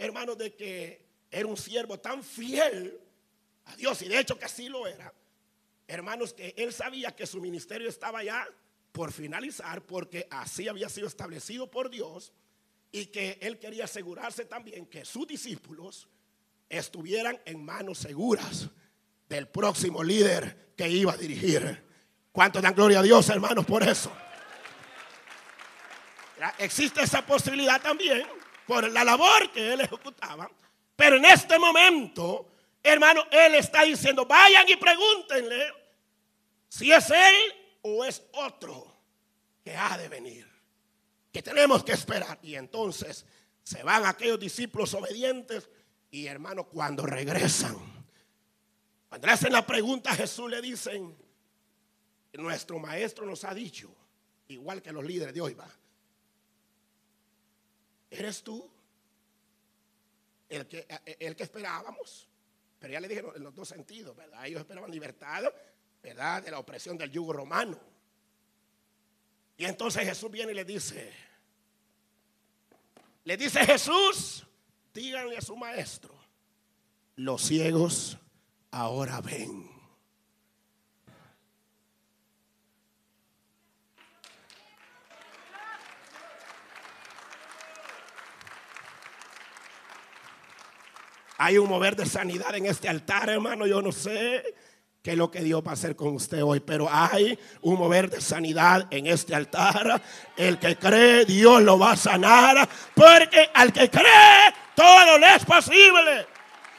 [0.05, 3.01] hermanos, de que era un siervo tan fiel
[3.67, 5.13] a Dios, y de hecho que así lo era,
[5.87, 8.47] hermanos, que él sabía que su ministerio estaba ya
[8.93, 12.33] por finalizar, porque así había sido establecido por Dios,
[12.91, 16.09] y que él quería asegurarse también que sus discípulos
[16.69, 18.69] estuvieran en manos seguras
[19.29, 21.83] del próximo líder que iba a dirigir.
[22.33, 24.13] ¿Cuánto dan gloria a Dios, hermanos, por eso?
[26.59, 28.27] Existe esa posibilidad también
[28.67, 30.51] por la labor que él ejecutaba.
[30.97, 32.51] Pero en este momento,
[32.83, 35.73] hermano, él está diciendo, vayan y pregúntenle
[36.69, 37.35] si es él
[37.83, 38.97] o es otro
[39.65, 40.49] que ha de venir.
[41.33, 42.39] Que tenemos que esperar.
[42.43, 43.25] Y entonces
[43.63, 45.69] se van aquellos discípulos obedientes
[46.13, 47.75] y hermano, cuando regresan,
[49.09, 51.17] cuando le hacen la pregunta a Jesús, le dicen,
[52.35, 53.91] nuestro maestro nos ha dicho,
[54.49, 55.69] igual que los líderes de hoy va,
[58.13, 58.71] ¿Eres tú
[60.51, 60.87] el que,
[61.19, 62.29] el que esperábamos?
[62.79, 64.47] Pero ya le dije en los dos sentidos, ¿verdad?
[64.47, 65.45] Ellos esperaban libertad,
[66.03, 66.43] ¿verdad?
[66.43, 67.79] De la opresión del yugo romano.
[69.57, 71.11] Y entonces Jesús viene y le dice,
[73.25, 74.45] le dice Jesús,
[74.93, 76.15] díganle a su maestro,
[77.17, 78.19] los ciegos
[78.73, 79.72] ahora ven.
[91.45, 93.67] Hay un mover de sanidad en este altar, hermano.
[93.67, 94.45] Yo no sé
[95.03, 98.09] qué es lo que Dios va a hacer con usted hoy, pero hay un mover
[98.09, 100.01] de sanidad en este altar.
[100.37, 105.45] El que cree, Dios lo va a sanar, porque al que cree, todo le es
[105.45, 106.29] posible.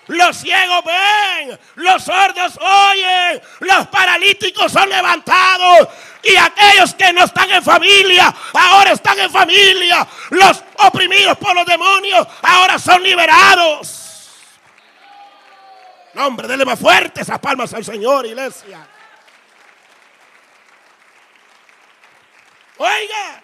[0.08, 5.90] Los ciegos ven, los sordos oyen, los paralíticos son levantados
[6.24, 10.08] y aquellos que no están en familia, ahora están en familia.
[10.30, 14.03] Los oprimidos por los demonios, ahora son liberados.
[16.14, 18.88] No, hombre, dele más fuerte esas palmas al Señor, iglesia.
[22.78, 23.44] Oiga.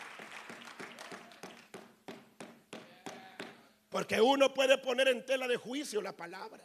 [3.89, 6.63] Porque uno puede poner en tela de juicio la palabra.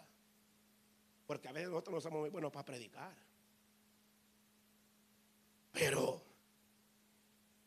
[1.27, 3.15] Porque a veces nosotros no somos muy buenos para predicar.
[5.73, 6.23] Pero,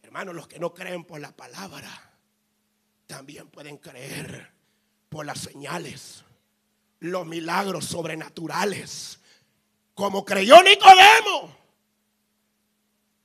[0.04, 1.90] hermanos, los que no creen por la palabra,
[3.08, 4.52] también pueden creer
[5.10, 6.24] por las señales
[7.00, 9.20] los milagros sobrenaturales.
[9.94, 11.56] Como creyó Nicodemo,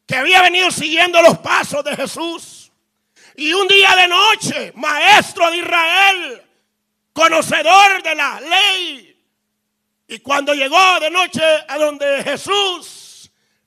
[0.06, 2.72] que había venido siguiendo los pasos de Jesús.
[3.36, 6.42] Y un día de noche, maestro de Israel,
[7.12, 9.22] conocedor de la ley.
[10.08, 13.01] Y cuando llegó de noche a donde Jesús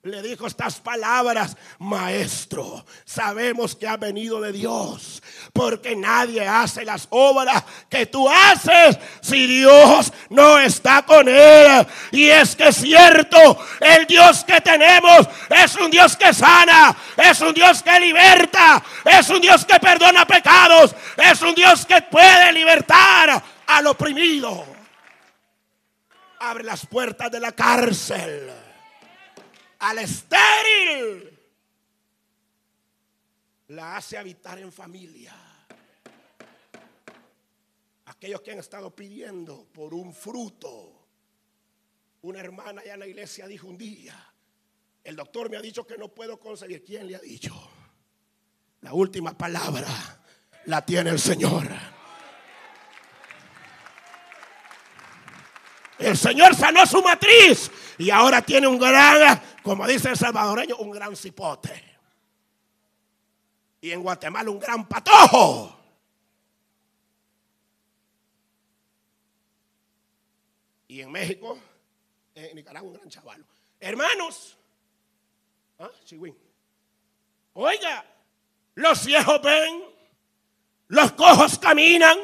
[0.06, 7.08] le dijo estas palabras, maestro, sabemos que ha venido de Dios, porque nadie hace las
[7.10, 11.88] obras que tú haces si Dios no está con él.
[12.12, 17.41] Y es que es cierto, el Dios que tenemos es un Dios que sana, es
[17.41, 22.54] un Dios que liberta, es un Dios que perdona pecados, es un Dios que puede
[22.54, 24.65] libertar al oprimido.
[26.41, 28.64] Abre las puertas de la cárcel
[29.79, 31.39] al estéril
[33.67, 35.33] la hace habitar en familia.
[38.05, 40.91] Aquellos que han estado pidiendo por un fruto.
[42.21, 44.15] Una hermana allá en la iglesia dijo un día,
[45.03, 46.83] el doctor me ha dicho que no puedo conseguir.
[46.83, 47.53] ¿Quién le ha dicho?
[48.81, 49.88] La última palabra
[50.65, 51.67] la tiene el Señor.
[56.06, 60.91] El Señor sanó su matriz y ahora tiene un gran, como dice el salvadoreño, un
[60.91, 61.84] gran cipote.
[63.82, 65.76] Y en Guatemala un gran patojo.
[70.88, 71.58] Y en México,
[72.36, 73.44] en Nicaragua, un gran chaval.
[73.80, 74.56] Hermanos,
[75.80, 75.89] ¿ah?
[77.54, 78.06] oiga,
[78.76, 79.84] los viejos ven,
[80.88, 82.20] los cojos caminan.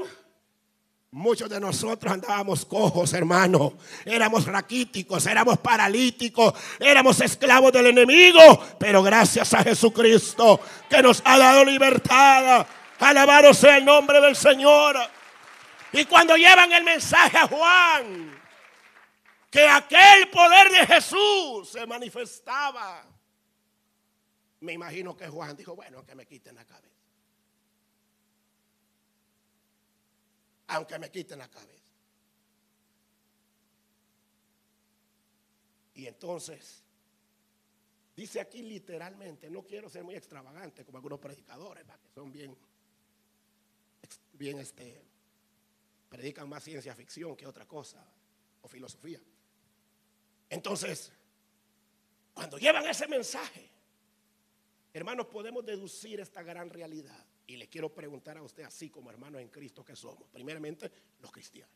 [1.13, 3.73] Muchos de nosotros andábamos cojos, hermano.
[4.05, 8.41] Éramos raquíticos, éramos paralíticos, éramos esclavos del enemigo.
[8.79, 12.65] Pero gracias a Jesucristo que nos ha dado libertad.
[12.99, 14.95] Alabado sea el nombre del Señor.
[15.91, 18.39] Y cuando llevan el mensaje a Juan,
[19.49, 23.05] que aquel poder de Jesús se manifestaba.
[24.61, 26.90] Me imagino que Juan dijo, bueno, que me quiten la cabeza.
[30.71, 31.91] Aunque me quiten la cabeza.
[35.95, 36.81] Y entonces,
[38.15, 42.57] dice aquí literalmente, no quiero ser muy extravagante como algunos predicadores, que son bien,
[44.33, 45.03] bien este,
[46.09, 48.03] predican más ciencia ficción que otra cosa,
[48.61, 49.19] o filosofía.
[50.49, 51.11] Entonces,
[52.33, 53.69] cuando llevan ese mensaje,
[54.93, 57.25] hermanos, podemos deducir esta gran realidad.
[57.51, 61.33] Y le quiero preguntar a usted, así como hermanos en Cristo que somos, primeramente los
[61.33, 61.75] cristianos.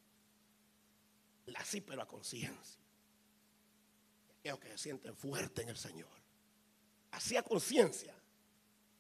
[1.58, 2.82] Así, pero a conciencia.
[4.40, 6.18] Aquellos que se sienten fuertes en el Señor.
[7.12, 8.16] Así a conciencia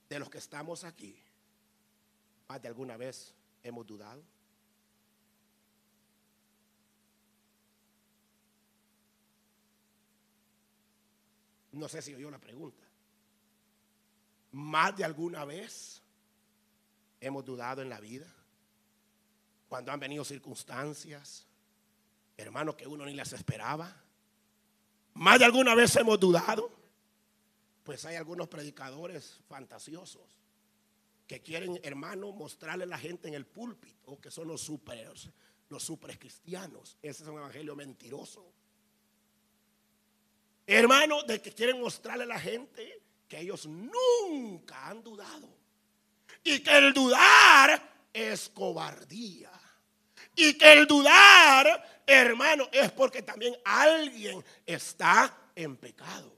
[0.10, 1.18] de los que estamos aquí.
[2.50, 3.34] Más de alguna vez
[3.64, 4.22] hemos dudado.
[11.72, 12.84] No sé si oyó la pregunta.
[14.52, 16.02] Más de alguna vez
[17.26, 18.28] hemos dudado en la vida.
[19.68, 21.48] Cuando han venido circunstancias,
[22.38, 23.96] hermanos, que uno ni las esperaba.
[25.16, 26.72] Más de alguna vez hemos dudado.
[27.84, 30.40] Pues hay algunos predicadores fantasiosos
[31.28, 35.12] que quieren, hermano, mostrarle a la gente en el púlpito que son los super,
[35.70, 36.98] los super cristianos.
[37.02, 38.52] Ese es un evangelio mentiroso.
[40.68, 45.55] Hermano, de que quieren mostrarle a la gente que ellos nunca han dudado.
[46.46, 47.82] Y que el dudar
[48.14, 49.50] es cobardía.
[50.36, 56.38] Y que el dudar, hermano, es porque también alguien está en pecado.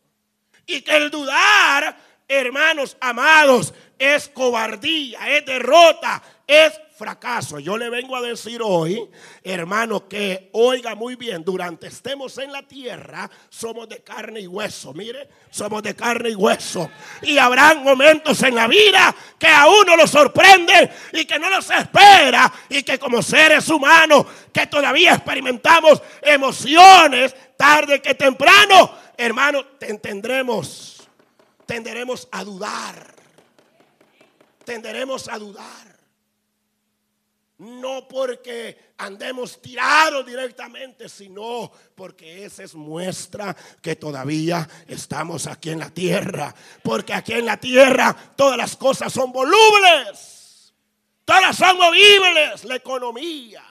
[0.66, 7.60] Y que el dudar, hermanos amados, es cobardía, es derrota, es fracaso.
[7.60, 9.08] Yo le vengo a decir hoy,
[9.44, 14.94] hermano, que oiga muy bien, durante estemos en la tierra, somos de carne y hueso.
[14.94, 16.90] Mire, somos de carne y hueso.
[17.22, 21.70] Y habrán momentos en la vida que a uno lo sorprende y que no nos
[21.70, 22.52] espera.
[22.70, 31.08] Y que como seres humanos que todavía experimentamos emociones, tarde que temprano, hermano, tendremos,
[31.66, 33.16] tenderemos a dudar.
[34.66, 35.97] Tenderemos a dudar.
[37.60, 45.80] No porque andemos tirados directamente, sino porque esa es muestra que todavía estamos aquí en
[45.80, 46.54] la tierra.
[46.84, 50.74] Porque aquí en la tierra todas las cosas son volubles.
[51.26, 52.64] Todas son movibles.
[52.66, 53.64] La economía,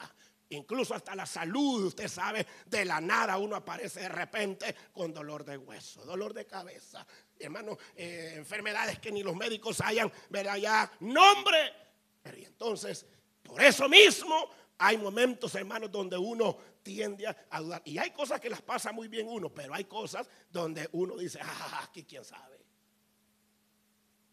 [0.48, 1.84] incluso hasta la salud.
[1.84, 6.44] Usted sabe, de la nada uno aparece de repente con dolor de hueso, dolor de
[6.44, 7.06] cabeza.
[7.38, 10.56] Hermano, eh, enfermedades que ni los médicos hayan, ¿verdad?
[10.56, 11.72] Ya nombre.
[12.20, 13.06] Pero entonces
[13.46, 17.82] por eso mismo hay momentos, hermanos, donde uno tiende a dudar.
[17.84, 21.38] Y hay cosas que las pasa muy bien uno, pero hay cosas donde uno dice,
[21.42, 22.56] ah, aquí quién sabe.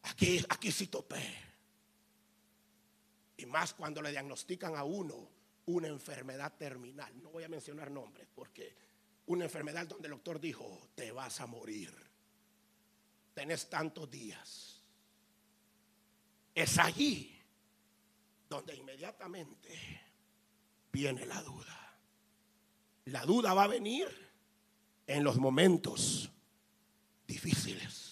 [0.04, 1.24] Aquí, aquí sí topé.
[3.38, 5.30] Y más cuando le diagnostican a uno
[5.66, 7.11] una enfermedad terminal.
[7.22, 8.76] No voy a mencionar nombres porque
[9.28, 11.93] una enfermedad donde el doctor dijo, te vas a morir.
[13.34, 14.82] Tenés tantos días.
[16.53, 17.34] Es allí
[18.54, 20.01] donde inmediatamente
[20.91, 21.97] viene la duda.
[23.06, 24.08] La duda va a venir
[25.08, 26.30] en los momentos
[27.28, 28.03] difíciles.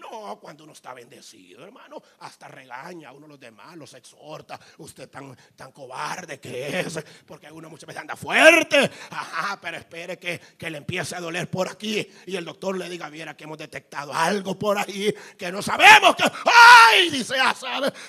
[0.00, 4.58] No cuando uno está bendecido, hermano, hasta regaña a uno los demás, los exhorta.
[4.78, 8.90] Usted tan, tan cobarde que es, porque uno muchas veces anda fuerte.
[9.10, 12.88] Ajá, pero espere que, que le empiece a doler por aquí y el doctor le
[12.88, 16.24] diga, viera que hemos detectado algo por ahí que no sabemos que.
[16.44, 17.10] ¡Ay!
[17.10, 17.34] Dice.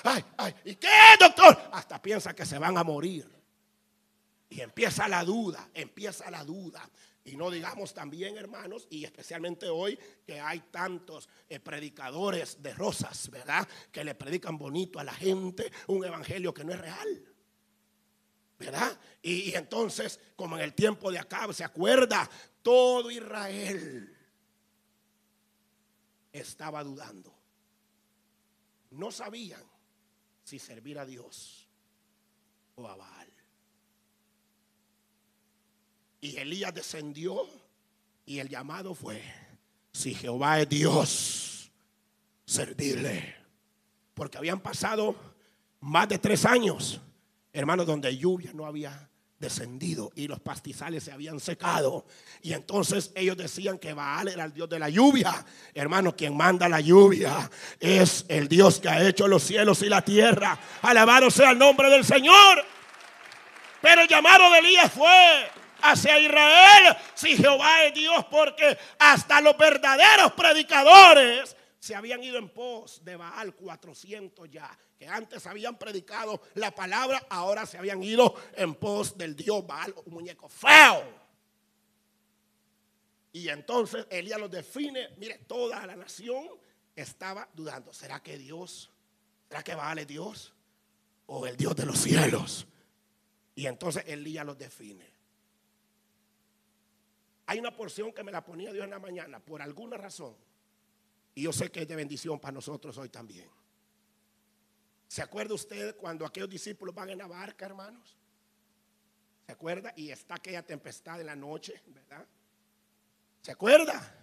[0.04, 0.54] ¡Ay, ay!
[0.64, 1.70] ¿Y qué, doctor?
[1.72, 3.30] Hasta piensa que se van a morir.
[4.48, 6.88] Y empieza la duda, empieza la duda.
[7.26, 13.28] Y no digamos también, hermanos, y especialmente hoy que hay tantos eh, predicadores de rosas,
[13.30, 13.68] ¿verdad?
[13.90, 17.34] Que le predican bonito a la gente un evangelio que no es real.
[18.58, 18.98] ¿Verdad?
[19.20, 22.30] Y, entonces, como en el tiempo de acá, se acuerda,
[22.62, 24.16] todo Israel
[26.32, 27.34] estaba dudando.
[28.92, 29.64] No sabían
[30.44, 31.68] si servir a Dios
[32.76, 33.15] o a.
[36.26, 37.48] Y Elías descendió
[38.24, 39.22] y el llamado fue,
[39.92, 41.70] si Jehová es Dios,
[42.44, 43.36] servirle.
[44.12, 45.14] Porque habían pasado
[45.78, 47.00] más de tres años,
[47.52, 49.08] hermanos, donde lluvia no había
[49.38, 52.04] descendido y los pastizales se habían secado.
[52.42, 55.46] Y entonces ellos decían que Baal era el Dios de la lluvia.
[55.74, 57.48] Hermano, quien manda la lluvia
[57.78, 60.58] es el Dios que ha hecho los cielos y la tierra.
[60.82, 62.64] Alabado sea el nombre del Señor.
[63.80, 69.56] Pero el llamado de Elías fue hacia Israel si Jehová es Dios, porque hasta los
[69.56, 76.42] verdaderos predicadores se habían ido en pos de Baal 400 ya, que antes habían predicado
[76.54, 81.26] la palabra, ahora se habían ido en pos del Dios Baal, un muñeco feo.
[83.32, 86.48] Y entonces Elías los define, mire, toda la nación
[86.96, 88.90] estaba dudando, ¿será que Dios,
[89.48, 90.54] será que Baal es Dios
[91.26, 92.66] o el Dios de los cielos?
[93.54, 95.15] Y entonces Elías los define.
[97.46, 100.36] Hay una porción que me la ponía Dios en la mañana, por alguna razón.
[101.34, 103.48] Y yo sé que es de bendición para nosotros hoy también.
[105.06, 108.16] ¿Se acuerda usted cuando aquellos discípulos van en la barca, hermanos?
[109.46, 109.92] ¿Se acuerda?
[109.96, 112.26] Y está aquella tempestad en la noche, ¿verdad?
[113.42, 114.14] ¿Se acuerda?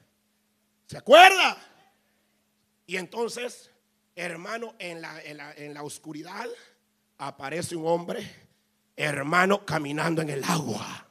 [0.85, 1.57] ¿Se acuerda?
[2.85, 3.71] Y entonces,
[4.15, 6.47] hermano, en la, en la, en la oscuridad
[7.17, 8.29] aparece un hombre,
[8.97, 11.07] hermano, caminando en el agua.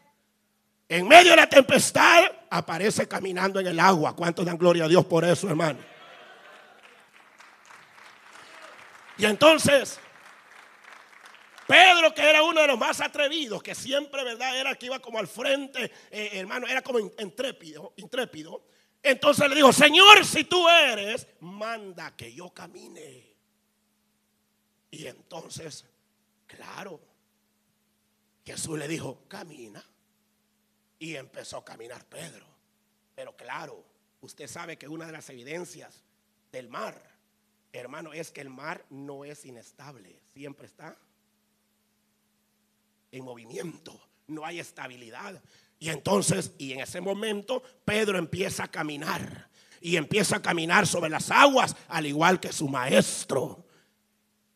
[0.92, 4.14] En medio de la tempestad aparece caminando en el agua.
[4.14, 5.78] ¿Cuántos dan gloria a Dios por eso, hermano?
[9.16, 9.98] Y entonces,
[11.66, 14.54] Pedro, que era uno de los más atrevidos, que siempre, ¿verdad?
[14.54, 18.62] Era que iba como al frente, eh, hermano, era como intrépido, intrépido.
[19.02, 23.34] Entonces le dijo, Señor, si tú eres, manda que yo camine.
[24.90, 25.86] Y entonces,
[26.46, 27.00] claro,
[28.44, 29.82] Jesús le dijo, camina.
[31.02, 32.46] Y empezó a caminar Pedro.
[33.16, 33.84] Pero claro,
[34.20, 36.04] usted sabe que una de las evidencias
[36.52, 37.12] del mar
[37.72, 40.96] hermano, es que el mar no es inestable, siempre está
[43.10, 43.98] en movimiento,
[44.28, 45.42] no hay estabilidad.
[45.78, 49.48] Y entonces, y en ese momento, Pedro empieza a caminar
[49.80, 53.66] y empieza a caminar sobre las aguas, al igual que su maestro.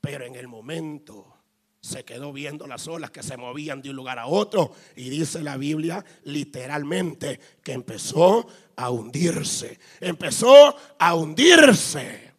[0.00, 1.35] Pero en el momento
[1.86, 4.72] se quedó viendo las olas que se movían de un lugar a otro.
[4.96, 12.32] Y dice la Biblia literalmente que empezó a hundirse, empezó a hundirse.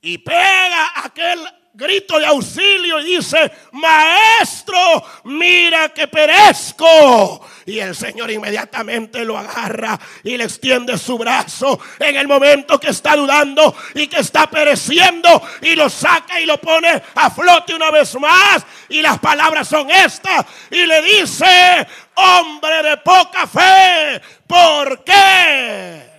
[0.00, 1.40] Y pega aquel
[1.74, 7.44] grito de auxilio y dice, maestro, mira que perezco.
[7.66, 12.90] Y el Señor inmediatamente lo agarra y le extiende su brazo en el momento que
[12.90, 17.90] está dudando y que está pereciendo y lo saca y lo pone a flote una
[17.90, 18.64] vez más.
[18.88, 20.46] Y las palabras son estas.
[20.70, 26.13] Y le dice, hombre de poca fe, ¿por qué?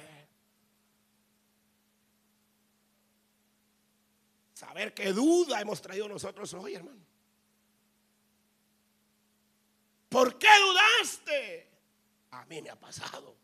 [4.75, 7.01] Ver qué duda hemos traído nosotros hoy, hermano.
[10.09, 11.69] ¿Por qué dudaste?
[12.31, 13.35] A mí me ha pasado.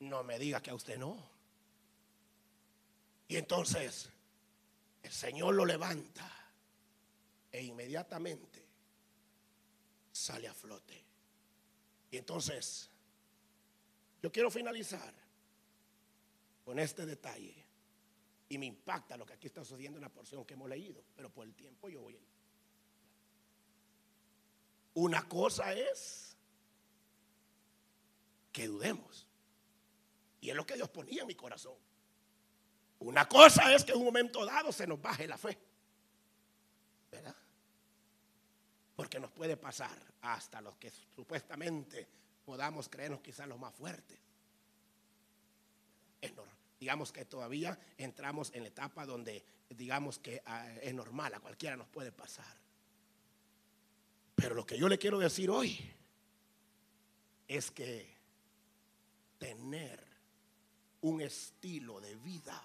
[0.00, 1.16] No me diga que a usted no.
[3.28, 4.10] Y entonces
[5.02, 6.30] el Señor lo levanta
[7.50, 8.66] e inmediatamente
[10.12, 11.04] sale a flote.
[12.10, 12.90] Y entonces
[14.20, 15.23] yo quiero finalizar
[16.64, 17.54] con este detalle.
[18.48, 21.30] Y me impacta lo que aquí está sucediendo en la porción que hemos leído, pero
[21.30, 22.20] por el tiempo yo voy a.
[24.94, 26.36] Una cosa es
[28.52, 29.26] que dudemos.
[30.40, 31.74] Y es lo que Dios ponía en mi corazón.
[33.00, 35.58] Una cosa es que en un momento dado se nos baje la fe.
[37.10, 37.34] ¿Verdad?
[38.94, 42.06] Porque nos puede pasar hasta los que supuestamente
[42.44, 44.18] podamos creernos quizás los más fuertes.
[46.20, 46.53] Es normal.
[46.84, 51.78] Digamos que todavía entramos en la etapa donde digamos que ah, es normal, a cualquiera
[51.78, 52.58] nos puede pasar.
[54.34, 55.78] Pero lo que yo le quiero decir hoy
[57.48, 58.14] es que
[59.38, 59.98] tener
[61.00, 62.62] un estilo de vida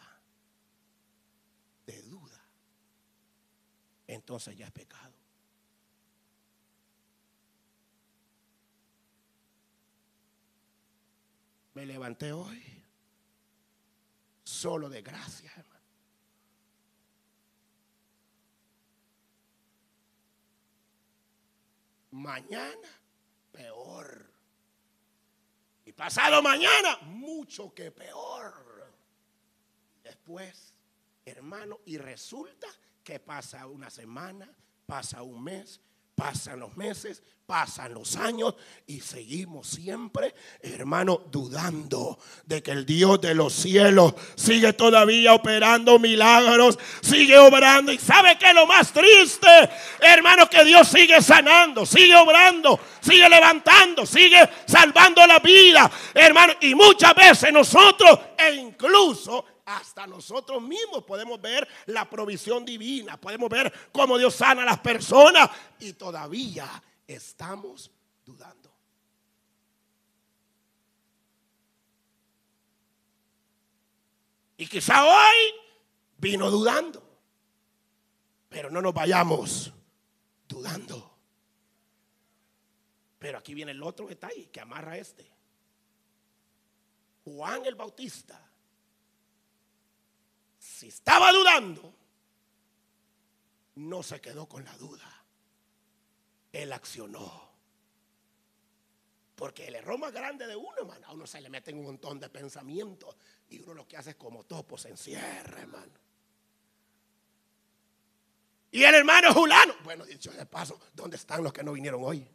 [1.86, 2.46] de duda,
[4.06, 5.14] entonces ya es pecado.
[11.74, 12.79] Me levanté hoy
[14.60, 15.80] solo de gracia, hermano.
[22.12, 22.90] Mañana,
[23.54, 24.30] peor.
[25.86, 28.54] Y pasado mañana, mucho que peor.
[30.04, 30.74] Después,
[31.26, 32.68] hermano, y resulta
[33.04, 34.54] que pasa una semana,
[34.86, 35.80] pasa un mes,
[36.20, 38.56] pasan los meses, pasan los años
[38.86, 45.98] y seguimos siempre, hermano, dudando de que el Dios de los cielos sigue todavía operando
[45.98, 47.94] milagros, sigue obrando.
[47.94, 49.48] Y sabe que lo más triste,
[50.02, 56.54] hermano, que Dios sigue sanando, sigue obrando, sigue levantando, sigue salvando la vida, hermano.
[56.60, 63.50] Y muchas veces nosotros, e incluso hasta nosotros mismos podemos ver la provisión divina, podemos
[63.50, 65.50] ver cómo Dios sana a las personas
[65.80, 67.92] y todavía estamos
[68.26, 68.72] dudando.
[74.58, 75.54] Y quizá hoy
[76.18, 77.02] vino dudando,
[78.50, 79.72] pero no nos vayamos
[80.48, 81.16] dudando.
[83.20, 85.30] Pero aquí viene el otro detalle que amarra este.
[87.24, 88.49] Juan el Bautista,
[90.80, 91.94] si estaba dudando,
[93.76, 95.20] no se quedó con la duda
[96.52, 97.50] él accionó.
[99.36, 102.20] Porque el error más grande de uno, hermano, a uno se le meten un montón
[102.20, 103.16] de pensamientos
[103.50, 105.94] y uno lo que hace es como topo, se encierra, hermano.
[108.72, 112.28] Y el hermano Julano, bueno, dicho de paso, ¿dónde están los que no vinieron hoy?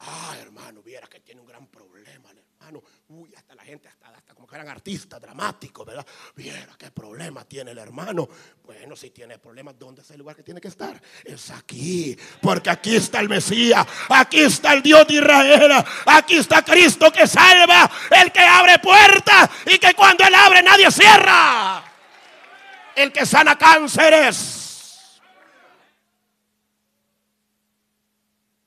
[0.00, 2.32] Ah, hermano, viera que tiene un gran problema,
[3.08, 6.06] Uy, hasta la gente, hasta, hasta como que eran artistas dramáticos, ¿verdad?
[6.34, 8.28] Viera qué problema tiene el hermano.
[8.64, 11.00] Bueno, si tiene problemas, ¿dónde es el lugar que tiene que estar?
[11.24, 15.72] Es aquí, porque aquí está el Mesías, aquí está el Dios de Israel,
[16.06, 17.90] aquí está Cristo que salva,
[18.22, 21.84] el que abre puertas y que cuando Él abre nadie cierra.
[22.94, 24.62] El que sana cánceres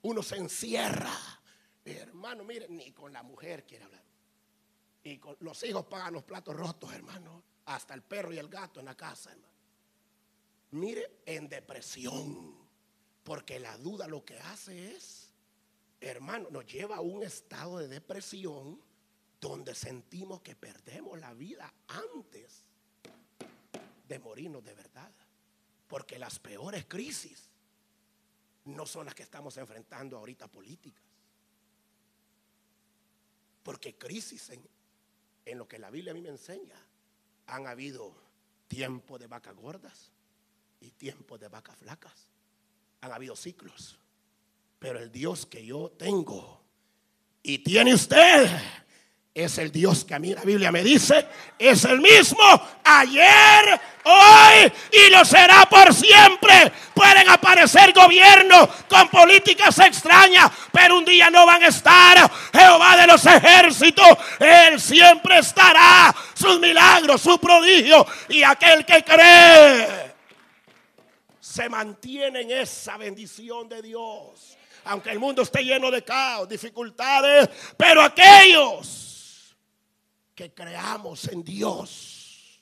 [0.05, 1.34] uno se encierra.
[1.85, 4.03] Hermano, mire, ni con la mujer quiere hablar.
[5.03, 7.43] Y con los hijos pagan los platos rotos, hermano.
[7.65, 9.53] Hasta el perro y el gato en la casa, hermano.
[10.71, 12.65] Mire, en depresión.
[13.23, 15.29] Porque la duda lo que hace es,
[16.01, 18.81] hermano, nos lleva a un estado de depresión
[19.39, 22.63] donde sentimos que perdemos la vida antes
[24.07, 25.11] de morirnos de verdad.
[25.87, 27.49] Porque las peores crisis
[28.65, 31.04] no son las que estamos enfrentando ahorita políticas.
[33.65, 34.61] Porque crisis en,
[35.43, 36.79] en lo que la Biblia a mí me enseña,
[37.47, 38.13] han habido
[38.67, 40.11] tiempos de vacas gordas
[40.79, 42.29] y tiempos de vacas flacas.
[43.01, 43.97] Han habido ciclos.
[44.77, 46.61] Pero el Dios que yo tengo
[47.41, 48.47] y tiene usted
[49.35, 51.27] es el Dios que a mí la Biblia me dice,
[51.59, 52.39] es el mismo
[52.85, 56.71] ayer, hoy y lo será por siempre.
[56.93, 62.31] Pueden aparecer gobiernos con políticas extrañas, pero un día no van a estar.
[62.53, 64.07] Jehová de los ejércitos,
[64.39, 66.15] Él siempre estará.
[66.33, 70.15] Sus milagros, su prodigio y aquel que cree
[71.41, 74.57] se mantiene en esa bendición de Dios.
[74.85, 79.04] Aunque el mundo esté lleno de caos, dificultades, pero aquellos
[80.35, 82.61] que creamos en Dios,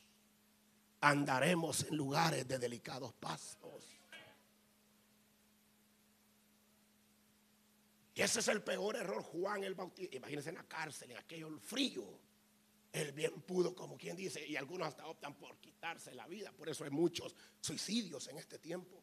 [1.01, 3.84] andaremos en lugares de delicados pastos.
[8.15, 10.15] Y ese es el peor error, Juan el Bautista.
[10.15, 12.03] Imagínense en la cárcel, en aquello frío.
[12.91, 16.51] Él bien pudo, como quien dice, y algunos hasta optan por quitarse la vida.
[16.51, 19.01] Por eso hay muchos suicidios en este tiempo.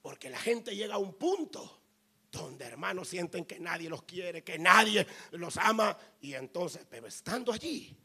[0.00, 1.83] Porque la gente llega a un punto
[2.34, 5.96] donde hermanos sienten que nadie los quiere, que nadie los ama.
[6.20, 7.96] Y entonces, pero estando allí,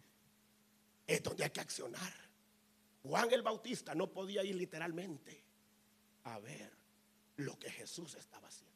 [1.05, 2.13] es donde hay que accionar.
[3.03, 5.43] Juan el Bautista no podía ir literalmente
[6.25, 6.71] a ver
[7.37, 8.75] lo que Jesús estaba haciendo.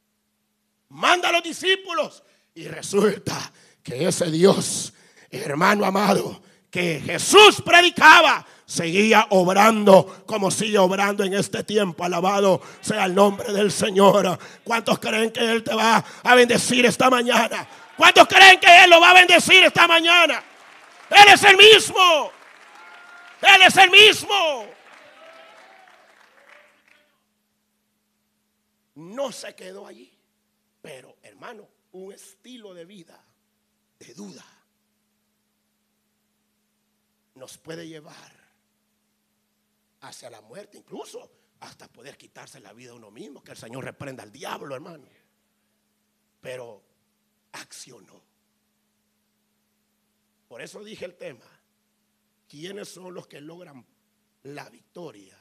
[0.89, 2.23] Manda a los discípulos
[2.55, 3.51] y resulta
[3.81, 4.93] que ese Dios,
[5.29, 6.41] hermano amado,
[6.73, 12.03] que Jesús predicaba seguía obrando como sigue obrando en este tiempo.
[12.03, 14.39] Alabado sea el nombre del Señor.
[14.63, 17.69] ¿Cuántos creen que Él te va a bendecir esta mañana?
[17.95, 20.43] ¿Cuántos creen que Él lo va a bendecir esta mañana?
[21.11, 22.31] Él es el mismo.
[23.39, 24.65] Él es el mismo.
[28.95, 30.11] No se quedó allí.
[30.81, 33.23] Pero, hermano, un estilo de vida
[33.99, 34.43] de duda
[37.43, 38.31] nos puede llevar
[39.99, 41.29] hacia la muerte, incluso
[41.59, 45.05] hasta poder quitarse la vida a uno mismo, que el Señor reprenda al diablo, hermano.
[46.39, 46.81] Pero
[47.51, 48.23] accionó.
[50.47, 51.43] Por eso dije el tema,
[52.47, 53.85] ¿quiénes son los que logran
[54.43, 55.37] la victoria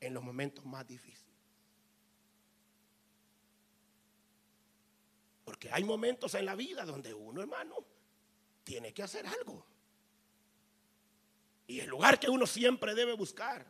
[0.00, 1.36] en los momentos más difíciles?
[5.44, 7.76] Porque hay momentos en la vida donde uno, hermano,
[8.64, 9.75] tiene que hacer algo.
[11.66, 13.66] Y el lugar que uno siempre debe buscar,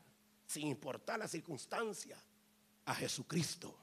[0.47, 2.17] sin importar la circunstancia,
[2.85, 3.77] a Jesucristo.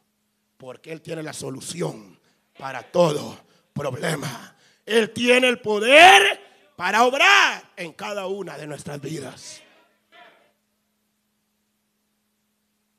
[0.57, 2.20] Porque Él tiene la solución
[2.57, 3.39] para todo
[3.74, 4.55] problema.
[4.86, 6.39] Él tiene el poder
[6.76, 9.61] para obrar en cada una de nuestras vidas.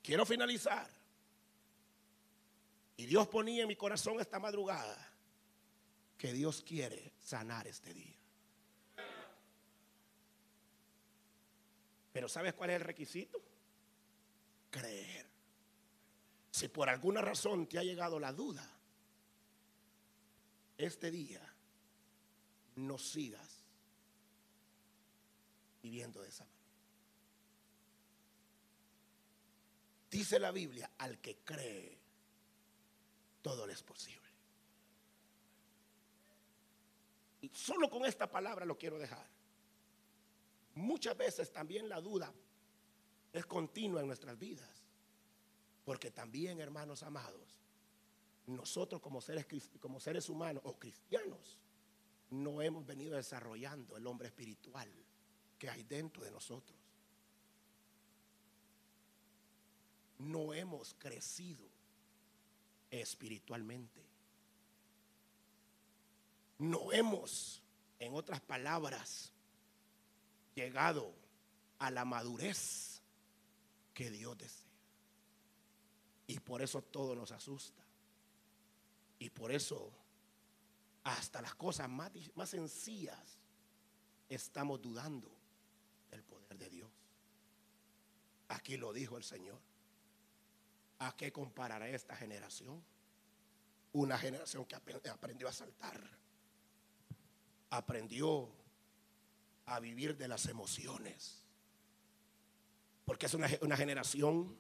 [0.03, 0.87] Quiero finalizar
[2.97, 4.97] y Dios ponía en mi corazón esta madrugada
[6.17, 8.14] que Dios quiere sanar este día.
[12.29, 13.41] ¿Sabes cuál es el requisito?
[14.70, 15.27] Creer.
[16.51, 18.68] Si por alguna razón te ha llegado la duda,
[20.79, 21.43] este día
[22.77, 23.64] no sigas
[25.83, 26.64] viviendo de esa manera.
[30.11, 31.99] Dice la Biblia, al que cree,
[33.43, 34.29] todo le es posible.
[37.41, 39.34] Y solo con esta palabra lo quiero dejar.
[40.75, 42.33] Muchas veces también la duda
[43.33, 44.68] es continua en nuestras vidas.
[45.85, 47.59] Porque también, hermanos amados,
[48.47, 49.47] nosotros como seres,
[49.81, 51.59] como seres humanos o cristianos,
[52.31, 54.91] no hemos venido desarrollando el hombre espiritual
[55.59, 56.79] que hay dentro de nosotros.
[60.18, 61.68] No hemos crecido
[62.91, 64.03] espiritualmente.
[66.59, 67.62] No hemos,
[67.99, 69.34] en otras palabras,
[70.55, 71.15] llegado
[71.79, 73.03] a la madurez
[73.93, 74.65] que Dios desea.
[76.27, 77.83] Y por eso todo nos asusta.
[79.19, 79.93] Y por eso
[81.05, 83.39] hasta las cosas más, más sencillas
[84.29, 85.31] estamos dudando
[86.11, 86.91] del poder de Dios.
[88.49, 89.59] Aquí lo dijo el Señor.
[91.01, 92.83] ¿A qué comparará esta generación?
[93.93, 96.01] Una generación que aprendió a saltar,
[97.71, 98.51] aprendió
[99.67, 101.43] a vivir de las emociones,
[103.05, 104.57] porque es una, una generación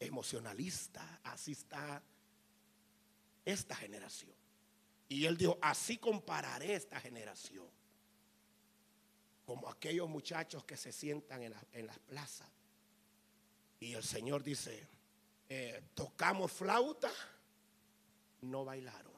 [0.00, 2.02] emocionalista, así está
[3.44, 4.32] esta generación.
[5.08, 7.66] Y él dijo, así compararé esta generación,
[9.44, 12.48] como aquellos muchachos que se sientan en, en las plazas.
[13.80, 14.88] Y el Señor dice,
[15.48, 17.12] eh, tocamos flauta,
[18.40, 19.13] no bailaron.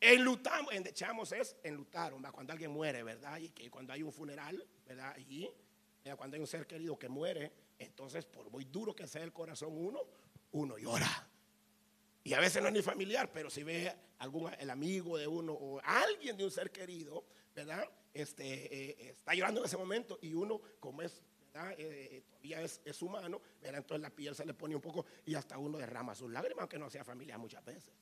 [0.00, 3.38] Enlutamos, echamos es enlutaron, cuando alguien muere, ¿verdad?
[3.38, 5.16] Y que cuando hay un funeral, ¿verdad?
[5.18, 5.50] Y
[6.16, 9.70] cuando hay un ser querido que muere, entonces por muy duro que sea el corazón
[9.72, 10.00] uno,
[10.52, 11.28] uno llora.
[12.24, 15.52] Y a veces no es ni familiar, pero si ve algún el amigo de uno
[15.52, 17.24] o alguien de un ser querido,
[17.54, 17.84] ¿verdad?
[18.12, 21.22] Este eh, está llorando en ese momento y uno, como es
[21.54, 25.58] eh, eh, todavía es, humano, entonces la piel se le pone un poco y hasta
[25.58, 27.92] uno derrama sus lágrimas, aunque no sea familia muchas veces.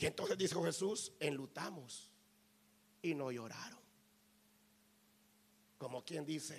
[0.00, 2.10] Y entonces dijo Jesús, enlutamos
[3.02, 3.78] y no lloraron.
[5.76, 6.56] Como quien dice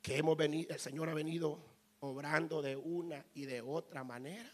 [0.00, 1.62] que hemos venido, el Señor ha venido
[2.00, 4.50] obrando de una y de otra manera.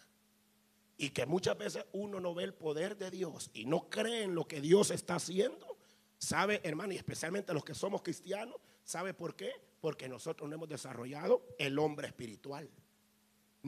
[0.96, 4.34] Y que muchas veces uno no ve el poder de Dios y no cree en
[4.34, 5.78] lo que Dios está haciendo.
[6.18, 6.92] ¿Sabe, hermano?
[6.92, 8.56] Y especialmente los que somos cristianos,
[8.88, 9.52] ¿Sabe por qué?
[9.82, 12.70] Porque nosotros no hemos desarrollado el hombre espiritual.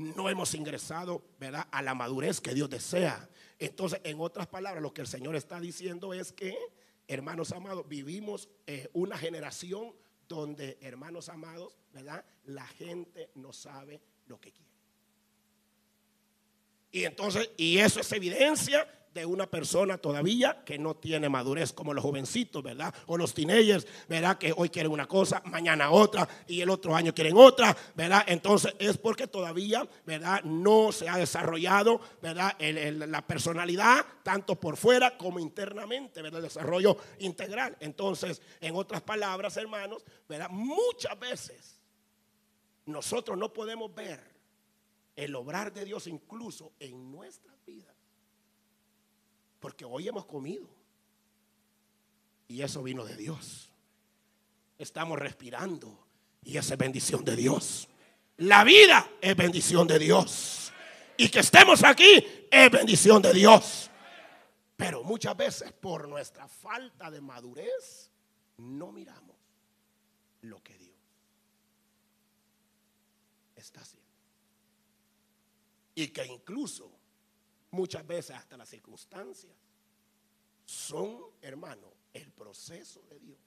[0.01, 3.29] No hemos ingresado, ¿verdad?, a la madurez que Dios desea.
[3.59, 6.57] Entonces, en otras palabras, lo que el Señor está diciendo es que,
[7.07, 9.93] hermanos amados, vivimos eh, una generación
[10.27, 12.25] donde, hermanos amados, ¿verdad?
[12.45, 14.71] La gente no sabe lo que quiere.
[16.93, 21.93] Y entonces, y eso es evidencia de una persona todavía que no tiene madurez, como
[21.93, 22.95] los jovencitos, ¿verdad?
[23.07, 24.39] O los teenagers, ¿verdad?
[24.39, 28.25] Que hoy quieren una cosa, mañana otra y el otro año quieren otra, ¿verdad?
[28.27, 30.43] Entonces es porque todavía, ¿verdad?
[30.45, 32.57] No se ha desarrollado, ¿verdad?
[32.61, 36.39] la personalidad, tanto por fuera como internamente, ¿verdad?
[36.39, 37.77] El desarrollo integral.
[37.81, 40.51] Entonces, en otras palabras, hermanos, ¿verdad?
[40.51, 41.81] Muchas veces
[42.87, 44.21] nosotros no podemos ver
[45.17, 47.60] el obrar de Dios incluso en nuestras vidas
[49.61, 50.67] porque hoy hemos comido.
[52.49, 53.71] Y eso vino de Dios.
[54.79, 56.07] Estamos respirando.
[56.43, 57.87] Y esa es bendición de Dios.
[58.39, 60.73] La vida es bendición de Dios.
[61.17, 63.91] Y que estemos aquí es bendición de Dios.
[64.77, 68.11] Pero muchas veces por nuestra falta de madurez
[68.57, 69.37] no miramos
[70.41, 70.97] lo que Dios
[73.57, 74.09] está haciendo.
[75.95, 77.00] Y que incluso
[77.71, 79.53] muchas veces hasta las circunstancias,
[80.65, 83.39] son, hermano, el proceso de Dios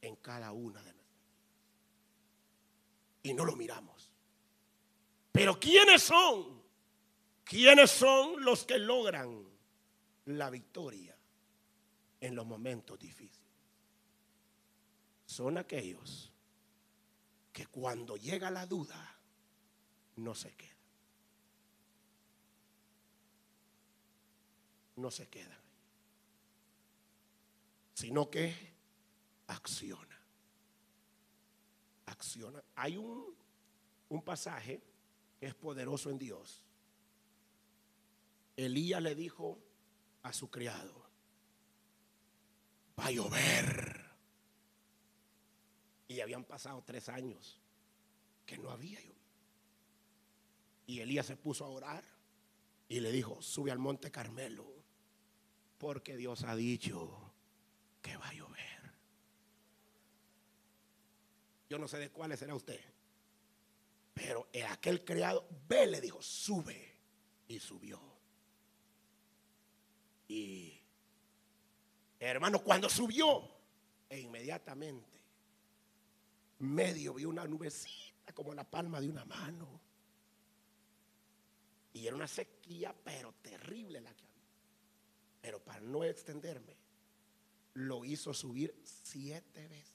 [0.00, 1.04] en cada una de nuestras.
[3.22, 4.10] Y no lo miramos.
[5.32, 6.62] Pero ¿quiénes son?
[7.44, 9.44] ¿Quiénes son los que logran
[10.26, 11.16] la victoria
[12.20, 13.50] en los momentos difíciles?
[15.26, 16.32] Son aquellos
[17.52, 19.18] que cuando llega la duda
[20.16, 20.73] no se quedan.
[24.96, 25.64] No se queda
[27.94, 28.54] sino que
[29.46, 30.20] acciona.
[32.06, 32.62] Acciona.
[32.74, 33.34] Hay un,
[34.08, 34.82] un pasaje
[35.38, 36.64] que es poderoso en Dios.
[38.56, 39.58] Elías le dijo
[40.22, 41.06] a su criado,
[42.98, 44.04] va a llover.
[46.08, 47.60] Y habían pasado tres años
[48.44, 49.14] que no había llovido.
[50.86, 52.04] Y Elías se puso a orar
[52.88, 54.73] y le dijo, sube al monte Carmelo
[55.78, 57.32] porque Dios ha dicho
[58.02, 58.92] que va a llover.
[61.68, 62.80] Yo no sé de cuáles será usted.
[64.12, 66.92] Pero aquel criado, ve, le dijo, sube.
[67.48, 68.00] Y subió.
[70.28, 70.80] Y
[72.18, 73.42] hermano, cuando subió,
[74.08, 75.20] e inmediatamente,
[76.60, 79.80] medio vio una nubecita como la palma de una mano.
[81.92, 84.26] Y era una sequía, pero terrible la que
[85.44, 86.74] pero para no extenderme,
[87.74, 89.92] lo hizo subir siete veces.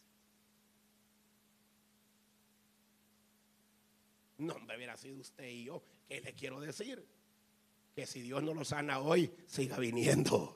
[4.38, 5.82] No me hubiera sido usted y yo.
[6.08, 7.04] ¿Qué le quiero decir?
[7.96, 10.56] Que si Dios no lo sana hoy, siga viniendo.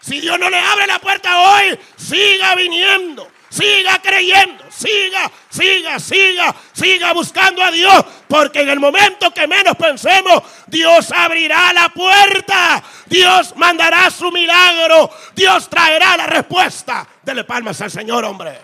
[0.00, 6.56] Si Dios no le abre la puerta hoy, siga viniendo, siga creyendo, siga, siga, siga,
[6.78, 8.04] siga buscando a Dios.
[8.28, 15.10] Porque en el momento que menos pensemos, Dios abrirá la puerta, Dios mandará su milagro,
[15.34, 17.06] Dios traerá la respuesta.
[17.22, 18.58] Dele palmas al Señor, hombre.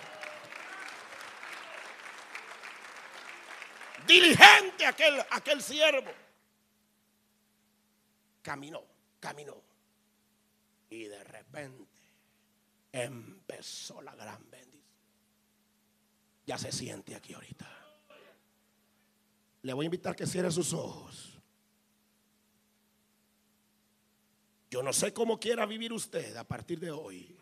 [4.06, 6.12] Diligente aquel, aquel siervo.
[8.42, 8.82] Caminó,
[9.18, 9.56] caminó.
[10.90, 11.88] Y de repente
[12.92, 14.84] empezó la gran bendición.
[16.46, 17.83] Ya se siente aquí ahorita.
[19.64, 21.40] Le voy a invitar que cierre sus ojos.
[24.70, 27.34] Yo no sé cómo quiera vivir usted a partir de hoy.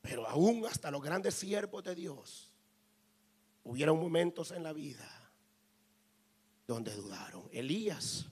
[0.00, 2.50] Pero aún hasta los grandes siervos de Dios
[3.62, 5.06] hubieron momentos en la vida
[6.66, 7.46] donde dudaron.
[7.52, 8.24] Elías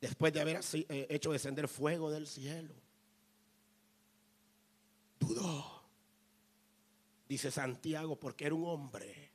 [0.00, 2.74] después de haber eh, hecho descender fuego del cielo.
[5.20, 5.77] Dudó.
[7.28, 9.30] Dice Santiago, porque era un hombre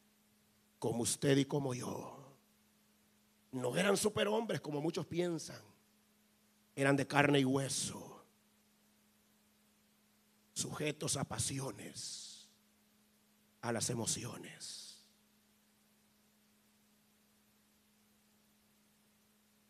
[0.79, 2.19] como usted y como yo.
[3.51, 5.61] No eran superhombres como muchos piensan.
[6.75, 8.25] Eran de carne y hueso.
[10.53, 12.49] Sujetos a pasiones,
[13.61, 14.83] a las emociones.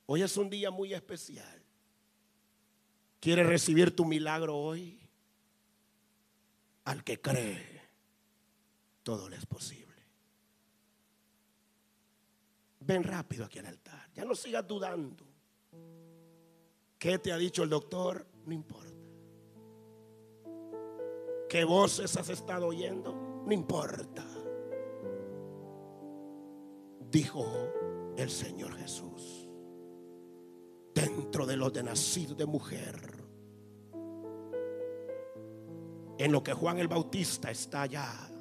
[0.05, 1.61] Hoy es un día muy especial.
[3.19, 4.99] ¿Quieres recibir tu milagro hoy?
[6.86, 7.82] Al que cree,
[9.04, 9.84] todo le es posible.
[12.80, 14.10] Ven rápido aquí al altar.
[14.14, 15.26] Ya no sigas dudando.
[16.97, 18.26] ¿Qué te ha dicho el doctor?
[18.45, 18.91] No importa.
[21.49, 23.43] ¿Qué voces has estado oyendo?
[23.45, 24.26] No importa.
[27.12, 27.45] Dijo
[28.18, 29.47] el Señor Jesús
[30.93, 33.24] dentro de los de nacido de mujer.
[36.18, 38.32] En lo que Juan el Bautista está allá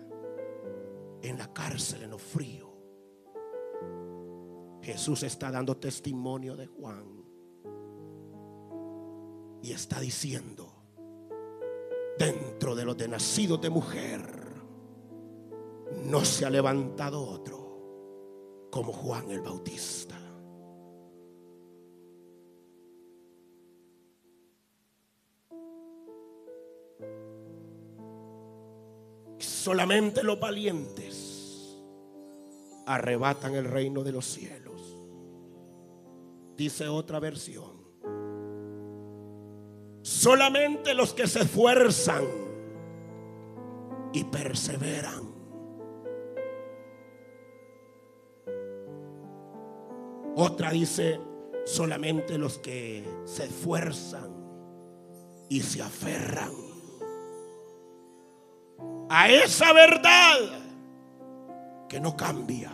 [1.23, 2.73] en la cárcel en lo frío.
[4.83, 7.23] Jesús está dando testimonio de Juan.
[9.63, 10.73] Y está diciendo,
[12.19, 14.43] dentro de los de nacidos de mujer,
[16.05, 20.22] no se ha levantado otro como Juan el Bautista.
[29.63, 31.79] Solamente los valientes
[32.85, 34.99] arrebatan el reino de los cielos.
[36.57, 37.71] Dice otra versión.
[40.03, 42.25] Solamente los que se esfuerzan
[44.13, 45.33] y perseveran.
[50.35, 51.21] Otra dice,
[51.65, 54.29] solamente los que se esfuerzan
[55.49, 56.62] y se aferran
[59.15, 60.39] a esa verdad
[61.87, 62.73] que no cambia.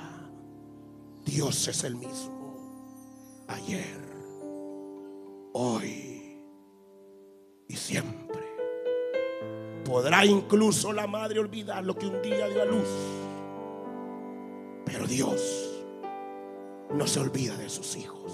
[1.24, 3.44] Dios es el mismo.
[3.48, 3.98] Ayer,
[5.52, 6.38] hoy
[7.66, 8.38] y siempre.
[9.84, 12.88] Podrá incluso la madre olvidar lo que un día dio a luz.
[14.84, 15.42] Pero Dios
[16.94, 18.32] no se olvida de sus hijos.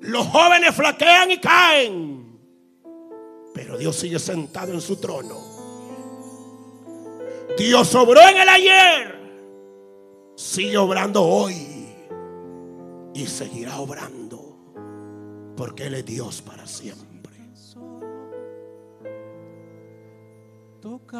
[0.00, 2.40] Los jóvenes flaquean y caen.
[3.52, 5.51] Pero Dios sigue sentado en su trono
[7.56, 9.20] Dios obró en el ayer,
[10.36, 11.86] sigue obrando hoy
[13.14, 14.56] y seguirá obrando
[15.56, 17.12] porque Él es Dios para siempre.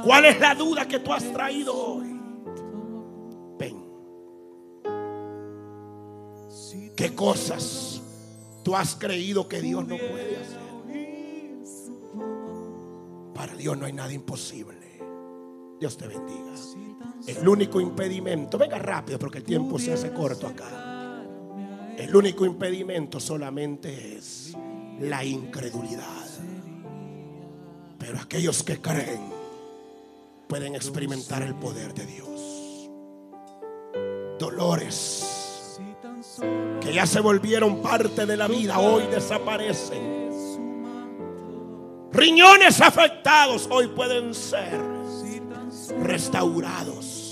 [0.04, 2.20] ¿Cuál es la duda que tú has traído hoy?
[3.58, 3.84] Ven.
[6.96, 8.00] ¿Qué cosas
[8.64, 10.62] tú has creído que Dios no puede hacer?
[13.34, 14.91] Para Dios no hay nada imposible.
[15.82, 16.52] Dios te bendiga.
[17.26, 21.24] El único impedimento, venga rápido porque el tiempo se hace corto acá.
[21.98, 24.56] El único impedimento solamente es
[25.00, 26.24] la incredulidad.
[27.98, 29.22] Pero aquellos que creen
[30.46, 32.88] pueden experimentar el poder de Dios.
[34.38, 35.80] Dolores
[36.80, 40.30] que ya se volvieron parte de la vida, hoy desaparecen.
[42.12, 45.01] Riñones afectados hoy pueden ser
[46.02, 47.22] restaurados.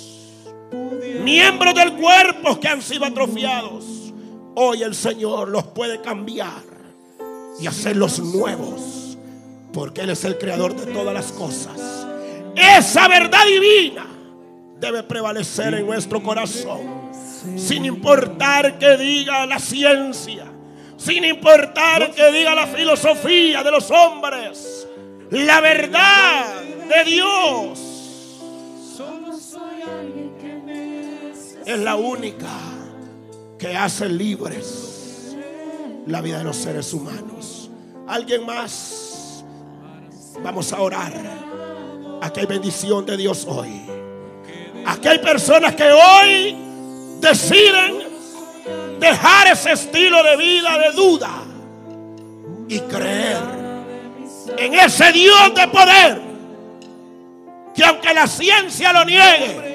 [1.22, 3.84] Miembros del cuerpo que han sido atrofiados.
[4.54, 6.62] Hoy el Señor los puede cambiar
[7.60, 9.18] y hacerlos nuevos.
[9.72, 12.06] Porque Él es el creador de todas las cosas.
[12.56, 14.06] Esa verdad divina
[14.78, 17.10] debe prevalecer en nuestro corazón.
[17.56, 20.46] Sin importar que diga la ciencia.
[20.96, 24.86] Sin importar que diga la filosofía de los hombres.
[25.30, 27.89] La verdad de Dios
[31.74, 32.48] es la única
[33.58, 35.36] que hace libres
[36.06, 37.70] la vida de los seres humanos.
[38.08, 39.44] ¿Alguien más?
[40.42, 41.12] Vamos a orar.
[42.22, 43.82] Aquí hay bendición de Dios hoy.
[44.86, 46.56] Aquí hay personas que hoy
[47.20, 47.98] deciden
[48.98, 51.30] dejar ese estilo de vida de duda
[52.68, 53.38] y creer
[54.58, 56.20] en ese Dios de poder
[57.74, 59.69] que aunque la ciencia lo niegue,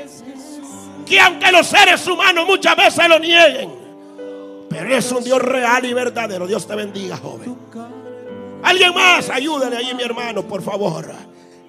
[1.06, 3.86] que aunque los seres humanos muchas veces lo nieguen,
[4.70, 6.46] pero es un Dios real y verdadero.
[6.48, 7.56] Dios te bendiga, joven.
[8.64, 11.14] Alguien más, ayúdale ahí, mi hermano, por favor.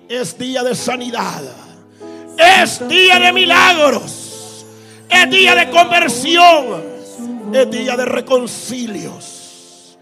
[0.09, 1.43] Es día de sanidad.
[2.37, 4.67] Es día de milagros.
[5.09, 6.83] Es día de conversión.
[7.53, 9.99] Es día de reconcilios.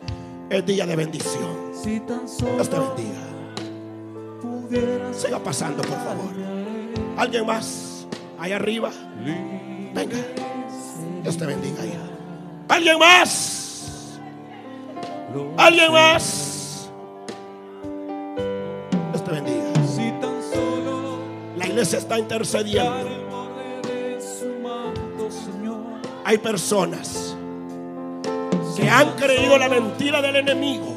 [0.48, 1.72] Es día de bendición.
[1.84, 3.24] Dios te bendiga.
[5.12, 6.32] Siga pasando, por favor.
[7.16, 7.93] Alguien más.
[8.38, 8.90] Ahí arriba.
[9.94, 10.16] Venga.
[11.22, 11.82] Dios te bendiga.
[11.82, 11.98] Ahí.
[12.68, 14.20] ¿Alguien más?
[15.56, 16.90] ¿Alguien más?
[19.12, 19.64] Dios te bendiga.
[21.56, 23.24] La iglesia está intercediendo.
[26.24, 27.36] Hay personas
[28.76, 30.94] que han creído la mentira del enemigo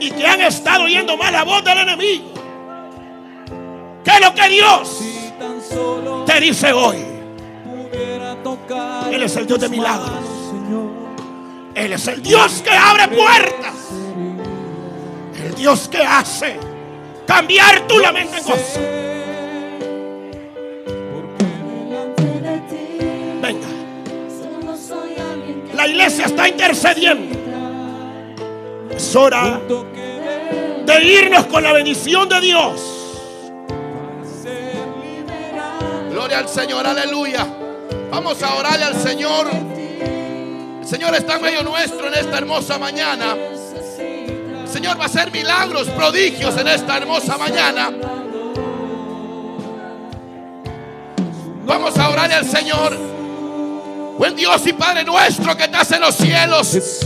[0.00, 2.30] y que han estado oyendo mal la voz del enemigo.
[4.02, 5.02] Que lo que Dios
[6.26, 6.96] te dice hoy.
[9.12, 10.10] Él es el Dios de milagros.
[11.74, 13.74] Él es el Dios que abre puertas.
[15.42, 16.56] El Dios que hace
[17.26, 18.80] cambiar tu lamento en gozo.
[23.40, 23.68] Venga.
[25.74, 27.38] La iglesia está intercediendo.
[28.94, 29.60] Es hora
[30.84, 32.99] de irnos con la bendición de Dios.
[36.34, 37.44] Al Señor, aleluya.
[38.08, 39.48] Vamos a orarle al Señor.
[39.50, 43.34] El Señor está en medio nuestro en esta hermosa mañana.
[43.34, 47.90] El Señor va a hacer milagros, prodigios en esta hermosa mañana.
[51.64, 52.96] Vamos a orarle al Señor.
[54.16, 57.00] Buen Dios y Padre nuestro que estás en los cielos.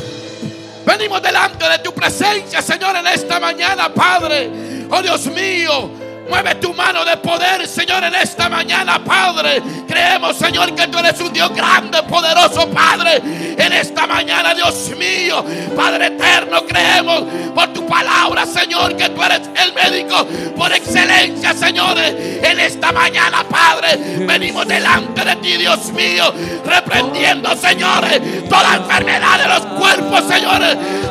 [0.85, 4.87] Venimos delante de tu presencia, Señor, en esta mañana, Padre.
[4.91, 6.04] Oh Dios mío.
[6.29, 9.63] Mueve tu mano de poder, Señor, en esta mañana, Padre.
[9.87, 13.54] Creemos, Señor, que tú eres un Dios grande, poderoso, Padre.
[13.57, 15.45] En esta mañana, Dios mío,
[15.77, 17.25] Padre eterno, creemos
[17.55, 20.27] por tu palabra, Señor, que tú eres el médico
[20.57, 21.97] por excelencia, Señor.
[21.99, 23.97] En esta mañana, Padre,
[24.27, 26.33] venimos delante de ti, Dios mío,
[26.65, 28.05] reprendiendo, Señor,
[28.49, 30.63] toda enfermedad de los cuerpos, Señor.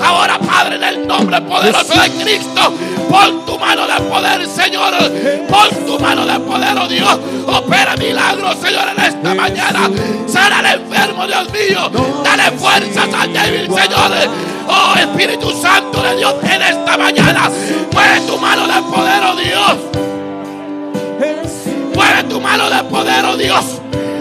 [0.02, 2.74] Ahora, Padre, en el nombre poderoso de Cristo,
[3.10, 4.94] pon tu mano de poder, Señor.
[5.48, 7.20] Pon tu mano de poder, oh Dios.
[7.48, 9.90] Opera milagros, Señor, en esta mañana.
[10.28, 11.92] Sana al enfermo, Dios mío.
[12.24, 14.12] Dale fuerzas al débil, Señor.
[14.68, 17.50] Oh Espíritu Santo de Dios, en esta mañana.
[17.92, 19.78] Mueve tu mano de poder, oh Dios.
[21.94, 23.66] Mueve tu mano de poder, oh Dios.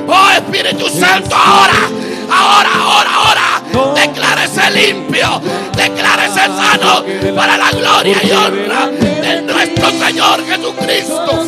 [0.08, 1.88] Oh Espíritu Santo, ahora,
[2.30, 3.94] ahora, ahora, ahora.
[3.94, 5.40] Declárese limpio,
[5.76, 7.04] declárese sano
[7.34, 11.46] para la gloria y honra de nuestro Señor Jesucristo.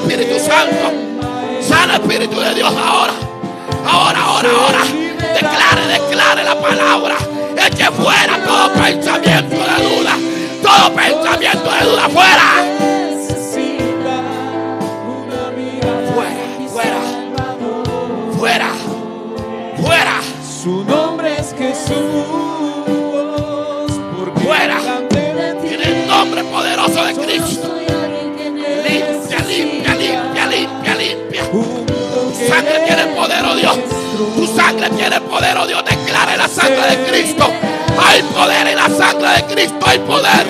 [0.00, 0.92] Espíritu Santo,
[1.60, 3.12] sana Espíritu de Dios ahora,
[3.86, 4.78] ahora, ahora, ahora.
[5.34, 7.16] Declare, declare la palabra.
[7.56, 10.12] Eche fuera todo pensamiento de duda,
[10.62, 12.89] todo pensamiento de duda fuera.
[32.96, 33.78] Tiene poder, oh Dios.
[34.36, 35.84] Tu sangre tiene poder, oh Dios.
[35.84, 37.46] Declare la sangre de Cristo.
[38.04, 39.78] Hay poder en la sangre de Cristo.
[39.86, 40.46] Hay poder.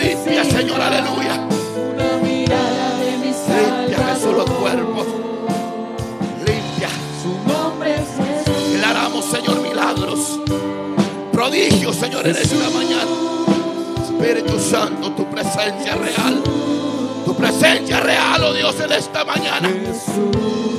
[0.00, 1.40] Limpia, necesita Señor, aleluya.
[3.00, 5.06] Limpia, Jesús, los cuerpos.
[6.46, 6.88] Limpia.
[8.72, 10.38] Declaramos, Señor, milagros.
[11.32, 13.10] Prodigios, Señor, en esta mañana.
[14.04, 16.42] Espíritu Santo, tu presencia real.
[17.38, 19.70] Presencia real, oh Dios, en esta mañana.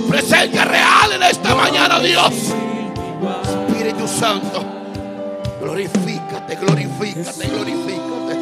[0.10, 2.34] Presencia real en esta mañana, Dios.
[3.68, 4.64] Espíritu Santo,
[5.62, 8.40] glorifícate, glorifícate, glorifícate.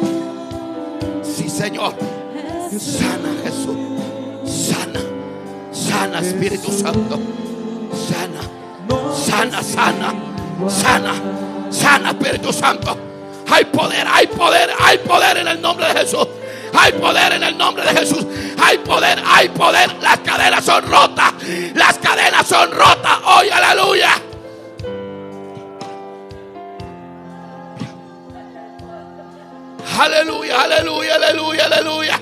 [1.22, 1.94] Sí, Señor.
[2.70, 3.76] Sana, Jesús.
[4.44, 5.00] Sana.
[5.72, 7.18] Sana, Espíritu Santo.
[8.08, 9.14] Sana.
[9.14, 10.14] Sana, sana.
[10.68, 11.14] Sana.
[11.70, 12.96] Sana, Espíritu Santo.
[13.50, 16.26] Hay poder, hay poder, hay poder en el nombre de Jesús.
[16.80, 18.24] Hay poder en el nombre de Jesús.
[18.62, 19.96] Hay poder, hay poder.
[20.00, 21.32] Las cadenas son rotas.
[21.74, 23.18] Las cadenas son rotas.
[23.24, 24.10] Hoy, aleluya.
[29.98, 32.20] Aleluya, aleluya, aleluya, aleluya.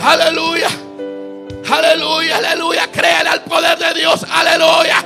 [0.00, 0.68] Aleluya.
[1.68, 2.90] Aleluya, aleluya.
[2.92, 4.24] Créale al poder de Dios.
[4.30, 5.04] Aleluya.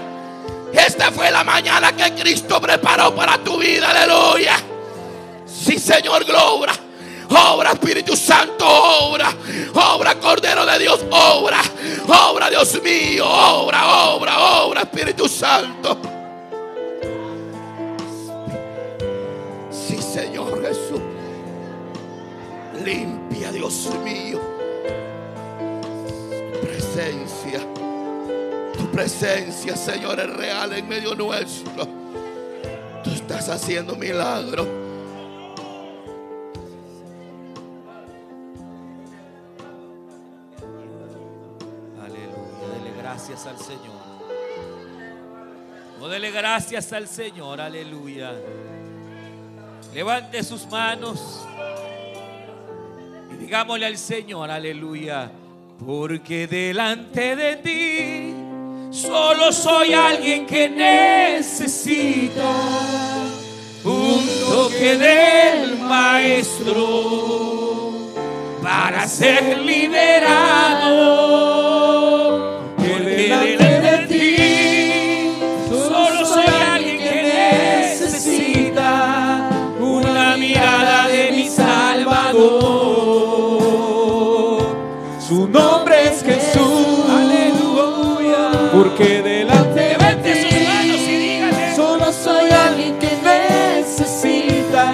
[0.72, 3.88] Esta fue la mañana que Cristo preparó para tu vida.
[3.90, 4.57] Aleluya.
[5.47, 6.74] Sí, Señor, gloria.
[7.30, 8.34] Obra Espíritu Santo,
[12.64, 15.98] Dios mío, obra, obra, obra Espíritu Santo.
[19.70, 21.00] Sí, Señor Jesús.
[22.82, 24.40] Limpia, Dios mío.
[26.54, 27.60] Tu presencia.
[28.72, 31.86] Tu presencia, Señor, es real en medio nuestro.
[33.04, 34.66] Tú estás haciendo milagros.
[43.47, 44.05] Al Señor.
[46.01, 47.61] O dele gracias al Señor.
[47.61, 48.32] Aleluya.
[49.95, 51.45] Levante sus manos.
[53.32, 54.51] Y digámosle al Señor.
[54.51, 55.30] Aleluya.
[55.84, 58.32] Porque delante de ti
[58.90, 62.55] solo soy alguien que necesita
[63.84, 66.80] un toque del maestro
[68.62, 71.74] para ser liberado.
[73.41, 74.37] Delante de ti
[75.68, 77.22] solo soy alguien que
[77.91, 79.49] necesita
[79.80, 82.64] una mirada de mi Salvador.
[85.18, 87.05] Su nombre es Jesús.
[87.11, 88.70] Aleluya.
[88.72, 91.74] Porque delante de Levante sus ti manos y dígale.
[91.74, 93.11] Solo soy alguien que
[93.78, 94.87] necesita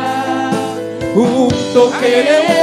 [1.15, 2.60] un toque de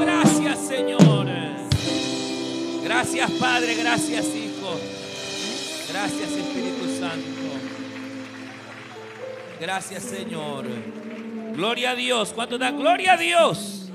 [0.00, 1.26] gracias, Señor.
[2.82, 3.74] Gracias, Padre.
[3.74, 4.78] Gracias, Hijo.
[5.92, 7.26] Gracias, Espíritu Santo.
[9.60, 10.64] Gracias, Señor.
[11.54, 12.32] Gloria a Dios.
[12.34, 12.70] ¿Cuánto da?
[12.70, 13.85] Gloria a Dios.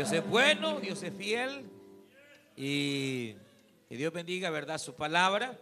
[0.00, 1.68] Dios es bueno, Dios es fiel.
[2.56, 3.34] Y
[3.86, 4.78] que Dios bendiga, ¿verdad?
[4.78, 5.60] Su palabra.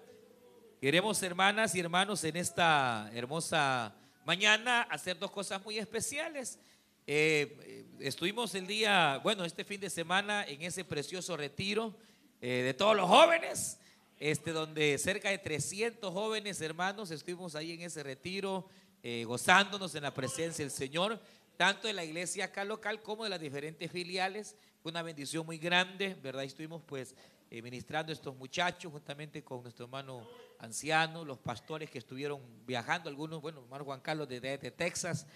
[0.80, 6.60] Queremos, hermanas y hermanos, en esta hermosa mañana hacer dos cosas muy especiales.
[7.04, 11.96] Eh, eh, estuvimos el día, bueno, este fin de semana en ese precioso retiro
[12.40, 13.80] eh, de todos los jóvenes,
[14.20, 18.68] este, donde cerca de 300 jóvenes hermanos estuvimos ahí en ese retiro,
[19.24, 21.18] gozándonos en la presencia del Señor,
[21.58, 24.56] tanto de la iglesia acá local como de las diferentes filiales.
[24.80, 26.44] Fue una bendición muy grande, ¿verdad?
[26.44, 27.16] Y estuvimos pues
[27.50, 30.24] eh, ministrando a estos muchachos juntamente con nuestro hermano
[30.60, 34.40] anciano, los pastores que estuvieron viajando, algunos, bueno, hermano Juan Carlos de,
[34.70, 35.26] Texas,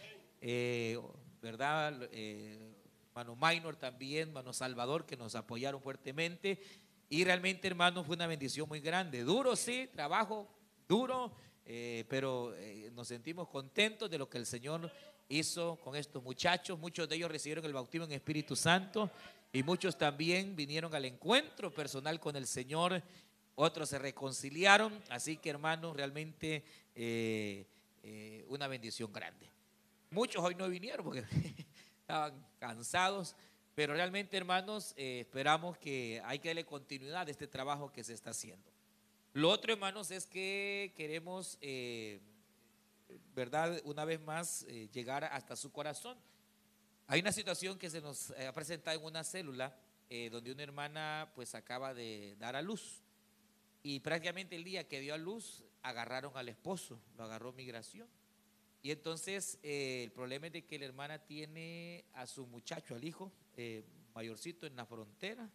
[0.40, 0.96] eh,
[1.42, 2.08] ¿verdad?
[2.12, 2.72] Eh,
[3.08, 6.62] hermano Minor también, hermano Salvador, que nos apoyaron fuertemente.
[7.08, 9.24] Y realmente, hermano, fue una bendición muy grande.
[9.24, 10.48] Duro, sí, trabajo
[10.86, 11.32] duro,
[12.08, 12.54] pero
[12.92, 14.90] nos sentimos contentos de lo que el Señor
[15.28, 16.78] hizo con estos muchachos.
[16.78, 19.10] Muchos de ellos recibieron el bautismo en Espíritu Santo
[19.52, 23.02] y muchos también vinieron al encuentro personal con el Señor.
[23.54, 25.02] Otros se reconciliaron.
[25.10, 26.64] Así que, hermanos, realmente
[26.94, 27.66] eh,
[28.02, 29.46] eh, una bendición grande.
[30.10, 31.24] Muchos hoy no vinieron porque
[32.00, 33.36] estaban cansados,
[33.74, 38.14] pero realmente, hermanos, eh, esperamos que hay que darle continuidad a este trabajo que se
[38.14, 38.70] está haciendo.
[39.34, 41.58] Lo otro, hermanos, es que queremos,
[43.34, 43.80] ¿verdad?
[43.84, 46.18] Una vez más, eh, llegar hasta su corazón.
[47.06, 49.76] Hay una situación que se nos eh, ha presentado en una célula
[50.08, 53.02] eh, donde una hermana pues acaba de dar a luz
[53.82, 58.08] y prácticamente el día que dio a luz agarraron al esposo, lo agarró migración.
[58.82, 63.32] Y entonces el problema es de que la hermana tiene a su muchacho, al hijo
[64.14, 65.48] mayorcito en la frontera,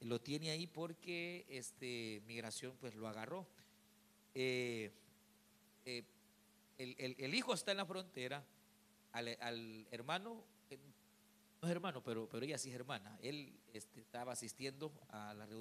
[0.00, 3.46] lo tiene ahí porque este, migración pues lo agarró.
[6.82, 8.44] El, el- hijo está en la frontera,
[9.12, 10.78] al, al hermano, eh,
[11.60, 15.46] no es hermano, pero, pero ella sí es hermana, él este, estaba asistiendo a la
[15.46, 15.50] reunión